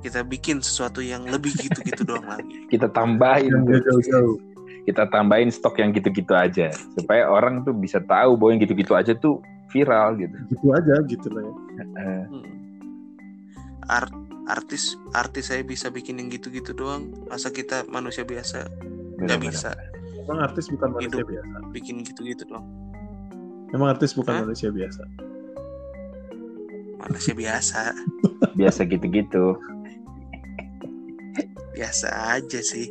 kita 0.03 0.19
bikin 0.27 0.59
sesuatu 0.59 0.99
yang 0.99 1.23
lebih 1.23 1.55
gitu-gitu 1.55 2.03
doang 2.03 2.27
lagi 2.27 2.63
Kita 2.73 2.91
tambahin. 2.91 3.63
Jauh-jauh. 3.63 4.35
Kita 4.83 5.07
tambahin 5.07 5.47
stok 5.47 5.79
yang 5.79 5.95
gitu-gitu 5.95 6.35
aja 6.35 6.67
supaya 6.99 7.31
orang 7.31 7.63
tuh 7.63 7.71
bisa 7.71 8.03
tahu 8.03 8.35
bahwa 8.35 8.51
yang 8.51 8.61
gitu-gitu 8.67 8.99
aja 8.99 9.15
tuh 9.15 9.39
viral 9.71 10.19
gitu. 10.19 10.35
Gitu 10.51 10.65
aja 10.75 10.95
gitu 11.07 11.27
lah 11.31 11.43
ya. 11.47 11.53
Hmm. 12.27 12.43
Art 13.87 14.11
artis 14.51 14.99
artis 15.15 15.47
saya 15.47 15.63
bisa 15.63 15.87
bikin 15.87 16.19
yang 16.19 16.27
gitu-gitu 16.27 16.75
doang 16.75 17.15
masa 17.31 17.47
kita 17.47 17.87
manusia 17.87 18.27
biasa 18.27 18.67
nggak 19.23 19.39
bisa 19.39 19.71
Emang 20.23 20.39
artis 20.41 20.65
bukan 20.67 20.89
manusia 20.89 21.19
Hidup. 21.19 21.27
biasa. 21.29 21.55
bikin 21.69 21.95
gitu-gitu 22.01 22.43
doang 22.45 22.65
Emang 23.69 23.89
artis 23.89 24.13
bukan 24.13 24.33
Hah? 24.33 24.41
manusia 24.43 24.69
biasa. 24.69 25.03
manusia 26.97 27.33
biasa 27.33 27.81
Biasa 28.53 28.79
gitu-gitu. 28.85 29.45
biasa 31.73 32.07
aja 32.37 32.59
sih 32.61 32.87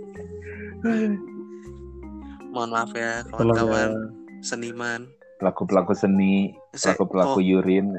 mohon 2.50 2.68
maaf 2.68 2.90
ya 2.92 3.22
Kalau 3.24 3.48
kawan-kawan 3.48 3.90
nggak- 3.90 4.10
seniman 4.42 5.00
Pelaku-pelaku 5.38 5.90
seni, 5.92 6.54
pelaku-pelaku 6.72 7.38
oh, 7.38 7.42
yurin. 7.42 7.90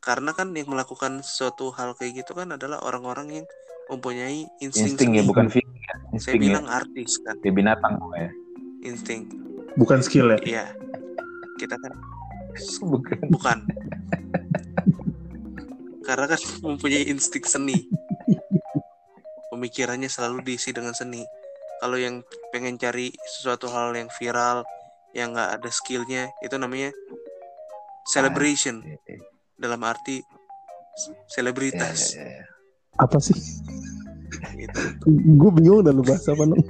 karena 0.00 0.30
kan 0.30 0.50
yang 0.50 0.68
melakukan 0.68 1.20
suatu 1.20 1.70
hal 1.70 1.92
kayak 1.92 2.20
gitu 2.20 2.32
kan 2.32 2.50
adalah 2.50 2.78
orang-orang 2.80 3.28
yang 3.32 3.46
mempunyai 3.90 4.46
insting, 4.62 4.94
Insting 4.94 5.10
ya 5.18 5.22
bukan 5.26 5.50
feeling 5.50 5.74
ya. 5.82 5.94
saya 6.22 6.38
ya. 6.38 6.40
bilang 6.40 6.66
artis 6.70 7.18
kan 7.20 7.34
Kayak 7.42 7.54
binatang 7.58 7.94
ya. 8.14 8.30
insting 8.80 9.26
bukan 9.74 9.98
skill 10.00 10.30
ya. 10.30 10.38
iya 10.46 10.64
kita 11.58 11.74
kan 11.76 11.92
Bukan. 12.82 13.18
bukan 13.30 13.58
karena 16.02 16.26
kan 16.26 16.40
mempunyai 16.66 17.06
insting 17.06 17.46
seni 17.46 17.86
pemikirannya 19.50 20.10
selalu 20.10 20.42
diisi 20.42 20.74
dengan 20.74 20.90
seni 20.90 21.22
kalau 21.78 21.94
yang 21.94 22.22
pengen 22.50 22.74
cari 22.74 23.14
sesuatu 23.26 23.70
hal 23.70 23.94
yang 23.94 24.10
viral 24.10 24.66
yang 25.14 25.34
nggak 25.34 25.62
ada 25.62 25.70
skillnya 25.70 26.30
itu 26.42 26.54
namanya 26.54 26.90
celebration 28.06 28.82
dalam 29.54 29.82
arti 29.82 30.22
Ya, 31.00 31.16
selebritas 31.30 32.18
ya, 32.18 32.26
ya. 32.26 32.44
Apa 32.98 33.18
sih? 33.22 33.36
gitu. 34.56 34.78
Gue 35.38 35.50
bingung 35.54 35.84
dan 35.84 35.94
lu 35.98 36.04
bahas 36.04 36.24
apa 36.26 36.42
Nong? 36.48 36.60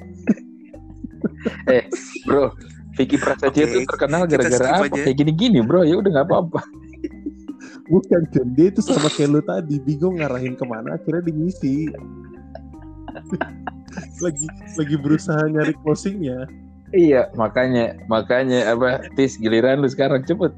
Bro, 2.27 2.53
Vicky 2.99 3.17
Prasetyo 3.17 3.65
Oke, 3.65 3.73
tuh 3.73 3.83
terkenal 3.97 4.23
gara-gara 4.29 4.67
apa? 4.77 4.85
aja. 4.91 5.01
Kayak 5.01 5.17
gini-gini, 5.25 5.59
bro. 5.65 5.83
Ya 5.87 5.97
udah 5.97 6.11
nggak 6.21 6.27
apa-apa. 6.29 6.61
bukan 7.91 8.23
Jon 8.31 8.55
dia 8.55 8.71
itu 8.71 8.79
sama 8.87 9.11
kayak 9.11 9.31
lu 9.35 9.43
tadi 9.43 9.83
bingung 9.83 10.23
ngarahin 10.23 10.55
ke 10.55 10.63
mana 10.63 10.95
akhirnya 10.95 11.27
dimisi 11.27 11.91
lagi 14.25 14.47
lagi 14.79 14.95
berusaha 14.95 15.43
nyari 15.51 15.75
closingnya 15.83 16.47
Iya, 16.91 17.31
makanya 17.39 17.95
makanya 18.11 18.75
apa? 18.75 19.07
Tis 19.15 19.39
giliran 19.39 19.79
lu 19.79 19.87
sekarang 19.87 20.27
cepet. 20.27 20.51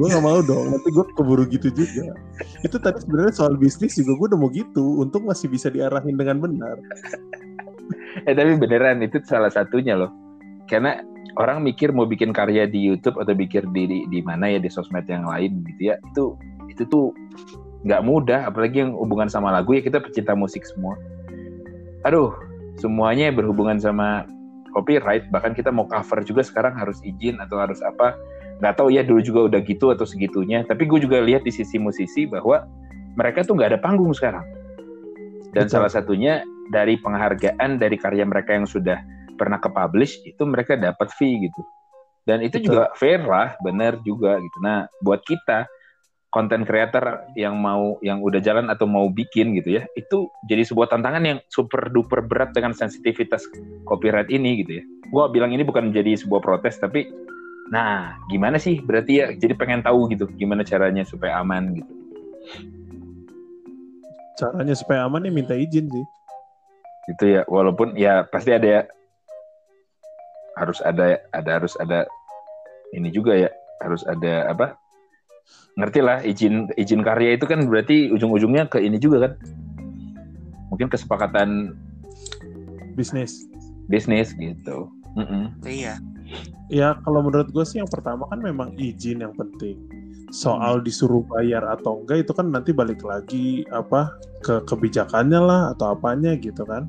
Gue 0.00 0.08
gak 0.08 0.24
mau 0.24 0.40
dong 0.40 0.72
nanti 0.72 0.88
gue 0.88 1.04
keburu 1.12 1.44
gitu 1.44 1.68
juga 1.68 2.16
itu 2.64 2.76
tadi 2.80 3.04
sebenarnya 3.04 3.36
soal 3.36 3.60
bisnis 3.60 4.00
juga 4.00 4.16
gue 4.16 4.26
udah 4.32 4.40
mau 4.40 4.48
gitu 4.48 5.04
untung 5.04 5.28
masih 5.28 5.52
bisa 5.52 5.68
diarahin 5.68 6.16
dengan 6.16 6.40
benar 6.40 6.80
Eh 8.26 8.34
tapi 8.34 8.58
beneran 8.58 9.02
itu 9.04 9.22
salah 9.22 9.50
satunya 9.50 9.94
loh. 9.94 10.10
Karena 10.66 11.02
orang 11.38 11.62
mikir 11.62 11.90
mau 11.90 12.06
bikin 12.06 12.34
karya 12.34 12.66
di 12.66 12.78
YouTube 12.78 13.18
atau 13.18 13.34
bikin 13.34 13.70
di 13.74 13.86
di, 13.86 13.98
di 14.06 14.20
mana 14.22 14.50
ya 14.50 14.58
di 14.58 14.70
sosmed 14.70 15.06
yang 15.06 15.26
lain 15.26 15.62
gitu 15.66 15.94
ya. 15.94 15.96
Itu 16.12 16.38
itu 16.70 16.82
tuh 16.86 17.14
nggak 17.86 18.02
mudah 18.04 18.50
apalagi 18.50 18.84
yang 18.84 18.92
hubungan 18.94 19.26
sama 19.26 19.50
lagu 19.50 19.72
ya 19.74 19.82
kita 19.82 19.98
pecinta 20.02 20.34
musik 20.34 20.62
semua. 20.66 20.94
Aduh, 22.06 22.32
semuanya 22.80 23.32
berhubungan 23.32 23.80
sama 23.80 24.24
copyright 24.70 25.26
bahkan 25.34 25.50
kita 25.50 25.74
mau 25.74 25.84
cover 25.90 26.22
juga 26.22 26.46
sekarang 26.46 26.78
harus 26.78 27.02
izin 27.02 27.42
atau 27.42 27.58
harus 27.58 27.82
apa 27.82 28.14
nggak 28.60 28.74
tahu 28.76 28.92
ya 28.92 29.02
dulu 29.02 29.20
juga 29.24 29.40
udah 29.50 29.60
gitu 29.64 29.90
atau 29.90 30.04
segitunya. 30.04 30.62
Tapi 30.68 30.84
gue 30.84 31.00
juga 31.00 31.18
lihat 31.24 31.42
di 31.42 31.52
sisi 31.52 31.80
musisi 31.80 32.28
bahwa 32.28 32.68
mereka 33.16 33.42
tuh 33.42 33.56
nggak 33.56 33.76
ada 33.76 33.80
panggung 33.80 34.12
sekarang. 34.12 34.44
Dan 35.50 35.66
Betul. 35.66 35.74
salah 35.80 35.90
satunya 35.90 36.44
dari 36.70 37.00
penghargaan 37.00 37.80
dari 37.80 37.98
karya 37.98 38.22
mereka 38.22 38.54
yang 38.54 38.68
sudah 38.68 39.02
pernah 39.34 39.58
ke 39.58 39.72
publish 39.72 40.20
itu 40.22 40.44
mereka 40.46 40.78
dapat 40.78 41.10
fee 41.16 41.48
gitu. 41.48 41.62
Dan 42.28 42.44
itu 42.44 42.60
Betul. 42.60 42.68
juga 42.70 42.82
fair 42.94 43.24
lah 43.24 43.56
benar 43.64 43.98
juga 44.06 44.38
gitu. 44.38 44.58
Nah 44.62 44.86
buat 45.02 45.24
kita 45.24 45.66
konten 46.30 46.62
creator 46.62 47.26
yang 47.34 47.58
mau 47.58 47.98
yang 48.06 48.22
udah 48.22 48.38
jalan 48.38 48.70
atau 48.70 48.86
mau 48.86 49.10
bikin 49.10 49.50
gitu 49.58 49.82
ya 49.82 49.90
itu 49.98 50.30
jadi 50.46 50.62
sebuah 50.62 50.86
tantangan 50.94 51.26
yang 51.26 51.38
super 51.50 51.90
duper 51.90 52.22
berat 52.22 52.54
dengan 52.54 52.70
sensitivitas 52.70 53.42
copyright 53.82 54.30
ini 54.30 54.62
gitu 54.62 54.78
ya. 54.78 54.84
Gua 55.10 55.26
bilang 55.26 55.50
ini 55.50 55.66
bukan 55.66 55.90
menjadi 55.90 56.14
sebuah 56.22 56.38
protes 56.38 56.78
tapi 56.78 57.10
nah 57.70 58.18
gimana 58.26 58.58
sih? 58.58 58.82
Berarti 58.82 59.22
ya 59.22 59.26
jadi 59.32 59.54
pengen 59.54 59.80
tahu 59.80 60.10
gitu 60.10 60.26
gimana 60.34 60.66
caranya 60.66 61.06
supaya 61.06 61.38
aman 61.38 61.78
gitu. 61.78 61.92
Caranya 64.36 64.74
supaya 64.74 65.06
aman 65.06 65.22
ya 65.22 65.32
minta 65.32 65.54
izin 65.54 65.86
sih. 65.86 66.06
Gitu 67.14 67.24
ya 67.38 67.42
walaupun 67.46 67.94
ya 67.94 68.26
pasti 68.26 68.50
ada 68.50 68.66
ya. 68.66 68.82
Harus 70.58 70.82
ada 70.82 71.22
ada 71.30 71.50
harus 71.56 71.78
ada 71.78 72.04
ini 72.92 73.08
juga 73.14 73.38
ya 73.38 73.50
harus 73.80 74.02
ada 74.04 74.50
apa? 74.50 74.74
Ngerti 75.78 76.00
lah 76.02 76.18
izin 76.26 76.74
izin 76.74 77.06
karya 77.06 77.38
itu 77.38 77.46
kan 77.46 77.64
berarti 77.70 78.10
ujung-ujungnya 78.10 78.66
ke 78.66 78.82
ini 78.82 78.98
juga 78.98 79.30
kan? 79.30 79.32
Mungkin 80.74 80.90
kesepakatan 80.90 81.78
bisnis. 82.98 83.46
bisnis 83.86 84.34
gitu. 84.34 84.90
Mm-mm. 85.18 85.50
iya 85.66 85.98
ya 86.70 86.94
kalau 87.02 87.26
menurut 87.26 87.50
gue 87.50 87.64
sih 87.66 87.82
yang 87.82 87.90
pertama 87.90 88.26
kan 88.30 88.38
memang 88.40 88.74
izin 88.78 89.22
yang 89.26 89.34
penting. 89.34 89.76
Soal 90.30 90.78
disuruh 90.80 91.26
bayar 91.26 91.66
atau 91.66 92.02
enggak 92.02 92.22
itu 92.22 92.32
kan 92.34 92.54
nanti 92.54 92.70
balik 92.70 93.02
lagi 93.02 93.66
apa 93.74 94.14
ke 94.46 94.62
kebijakannya 94.62 95.40
lah 95.42 95.60
atau 95.74 95.98
apanya 95.98 96.38
gitu 96.38 96.62
kan. 96.62 96.86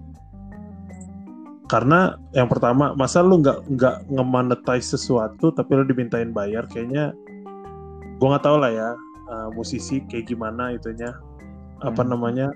Karena 1.65 2.13
yang 2.35 2.51
pertama 2.51 2.93
masa 2.93 3.23
lu 3.23 3.41
nggak 3.41 3.65
nggak 3.79 3.95
nge-monetize 4.11 4.93
sesuatu 4.93 5.49
tapi 5.55 5.71
lu 5.73 5.87
dimintain 5.87 6.29
bayar 6.29 6.67
kayaknya 6.69 7.15
gue 8.21 8.27
nggak 8.27 8.45
tahu 8.45 8.61
lah 8.61 8.69
ya 8.69 8.89
uh, 9.31 9.49
musisi 9.57 10.05
kayak 10.05 10.29
gimana 10.29 10.77
itunya. 10.77 11.09
Apa 11.81 12.05
Hmm. 12.05 12.13
namanya 12.13 12.53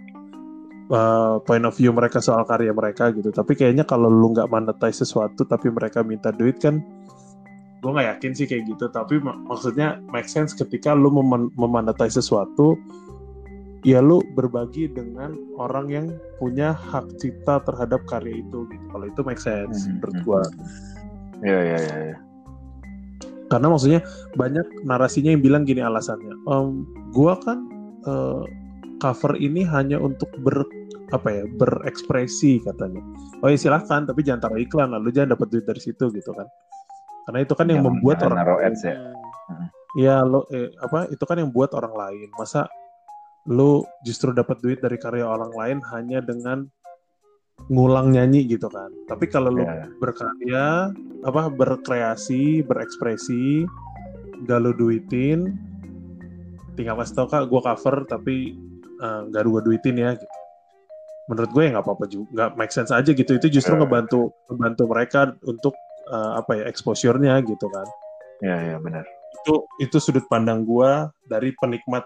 uh, 0.90 1.42
point 1.42 1.64
of 1.64 1.74
view 1.74 1.90
mereka 1.90 2.20
soal 2.20 2.44
karya 2.44 2.74
mereka 2.74 3.10
gitu. 3.14 3.30
Tapi 3.30 3.54
kayaknya 3.54 3.86
kalau 3.86 4.10
lu 4.10 4.34
nggak 4.34 4.50
monetize 4.50 5.02
sesuatu 5.02 5.46
tapi 5.46 5.70
mereka 5.70 6.02
minta 6.02 6.30
duit 6.30 6.58
kan 6.60 6.82
gue 7.86 7.94
nggak 7.94 8.18
yakin 8.18 8.32
sih 8.34 8.46
kayak 8.50 8.66
gitu. 8.66 8.90
Tapi 8.90 9.22
mak- 9.22 9.46
maksudnya 9.46 10.02
make 10.10 10.26
sense 10.26 10.58
ketika 10.58 10.98
lu 10.98 11.14
mem- 11.14 11.54
memonetize 11.54 12.18
sesuatu 12.18 12.74
ya 13.86 14.02
lu 14.02 14.26
berbagi 14.34 14.90
dengan 14.90 15.38
orang 15.62 15.86
yang 15.94 16.06
punya 16.42 16.74
hak 16.74 17.06
cipta 17.22 17.62
terhadap 17.62 18.02
karya 18.10 18.42
itu 18.42 18.66
gitu. 18.74 18.86
Kalau 18.90 19.06
itu 19.06 19.22
make 19.22 19.38
sense 19.38 19.86
Mhm, 19.86 20.02
menurut 20.02 20.16
mhm. 20.18 20.26
gue 20.26 20.42
ya 21.46 21.60
ya 21.62 21.78
ya, 21.78 21.98
ya. 22.16 22.18
karena 23.52 23.68
maksudnya 23.70 24.02
banyak 24.34 24.66
narasinya 24.82 25.30
yang 25.30 25.44
bilang 25.46 25.62
gini 25.68 25.84
alasannya. 25.84 26.34
"Em, 26.50 26.88
gua 27.14 27.38
kan 27.38 27.70
eh, 28.08 28.44
cover 28.98 29.38
ini 29.38 29.62
hanya 29.62 30.02
untuk 30.02 30.32
ber 30.42 30.66
apa 31.14 31.28
ya 31.30 31.44
berekspresi 31.46 32.66
katanya 32.66 33.02
oh 33.40 33.48
ya 33.48 33.58
silahkan 33.58 34.04
tapi 34.04 34.26
jangan 34.26 34.50
taruh 34.50 34.58
iklan 34.58 34.90
lalu 34.90 35.14
jangan 35.14 35.38
dapat 35.38 35.48
duit 35.50 35.66
dari 35.66 35.78
situ 35.78 36.10
gitu 36.10 36.32
kan 36.34 36.50
karena 37.26 37.40
itu 37.42 37.54
kan 37.54 37.66
yang 37.66 37.82
Jangan- 37.82 37.88
membuat 37.94 38.16
jangan 38.16 38.28
orang 38.28 38.40
naruh 38.42 38.58
lain 38.58 38.68
ads 38.68 38.82
ya. 38.84 38.96
ya 39.96 40.16
lo 40.22 40.40
eh, 40.50 40.70
apa 40.78 40.98
itu 41.08 41.24
kan 41.24 41.38
yang 41.38 41.50
buat 41.50 41.72
orang 41.72 41.94
lain 41.94 42.28
masa 42.34 42.66
lo 43.46 43.86
justru 44.02 44.34
dapat 44.34 44.58
duit 44.60 44.82
dari 44.82 44.98
karya 44.98 45.24
orang 45.24 45.54
lain 45.54 45.78
hanya 45.94 46.20
dengan 46.20 46.66
ngulang 47.70 48.12
nyanyi 48.12 48.50
gitu 48.50 48.66
kan 48.68 48.90
tapi 49.06 49.26
kalau 49.26 49.54
lo 49.54 49.64
Ya. 49.64 49.86
berkarya 49.98 50.90
apa 51.22 51.42
berkreasi 51.50 52.62
berekspresi 52.62 53.64
gak 54.44 54.60
lo 54.60 54.74
duitin 54.74 55.54
tinggal 56.76 57.00
kasih 57.00 57.16
tau 57.16 57.28
kak 57.30 57.48
gue 57.48 57.62
cover 57.62 57.96
tapi 58.04 58.58
eh, 58.98 59.20
nggak 59.30 59.42
gue 59.46 59.62
duitin 59.64 59.96
ya 59.96 60.12
gitu. 60.14 60.28
Menurut 61.26 61.50
gue 61.50 61.64
ya 61.66 61.70
nggak 61.74 61.86
apa-apa 61.86 62.06
juga 62.06 62.28
nggak 62.34 62.50
make 62.58 62.74
sense 62.74 62.94
aja 62.94 63.12
gitu. 63.12 63.32
Itu 63.38 63.48
justru 63.50 63.74
Ya. 63.76 63.82
ngebantu 63.82 64.32
ngebantu 64.50 64.84
mereka 64.90 65.20
untuk 65.44 65.74
eh, 66.06 66.32
apa 66.38 66.52
ya 66.54 66.64
exposure-nya 66.70 67.42
gitu 67.44 67.66
kan. 67.70 67.88
Ya 68.46 68.58
ya 68.62 68.78
benar. 68.78 69.06
Itu 69.42 69.66
itu 69.82 69.98
sudut 69.98 70.26
pandang 70.30 70.62
gua 70.66 71.10
dari 71.26 71.50
penikmat 71.58 72.06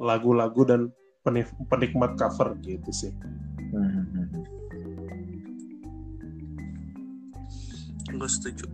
lagu-lagu 0.00 0.62
dan 0.64 0.80
peni- 1.20 1.44
penikmat 1.68 2.16
cover 2.16 2.56
gitu 2.64 2.90
sih. 2.90 3.12
Mhm, 3.70 4.04
mhm. 4.16 4.42
gue 8.10 8.26
setuju 8.26 8.66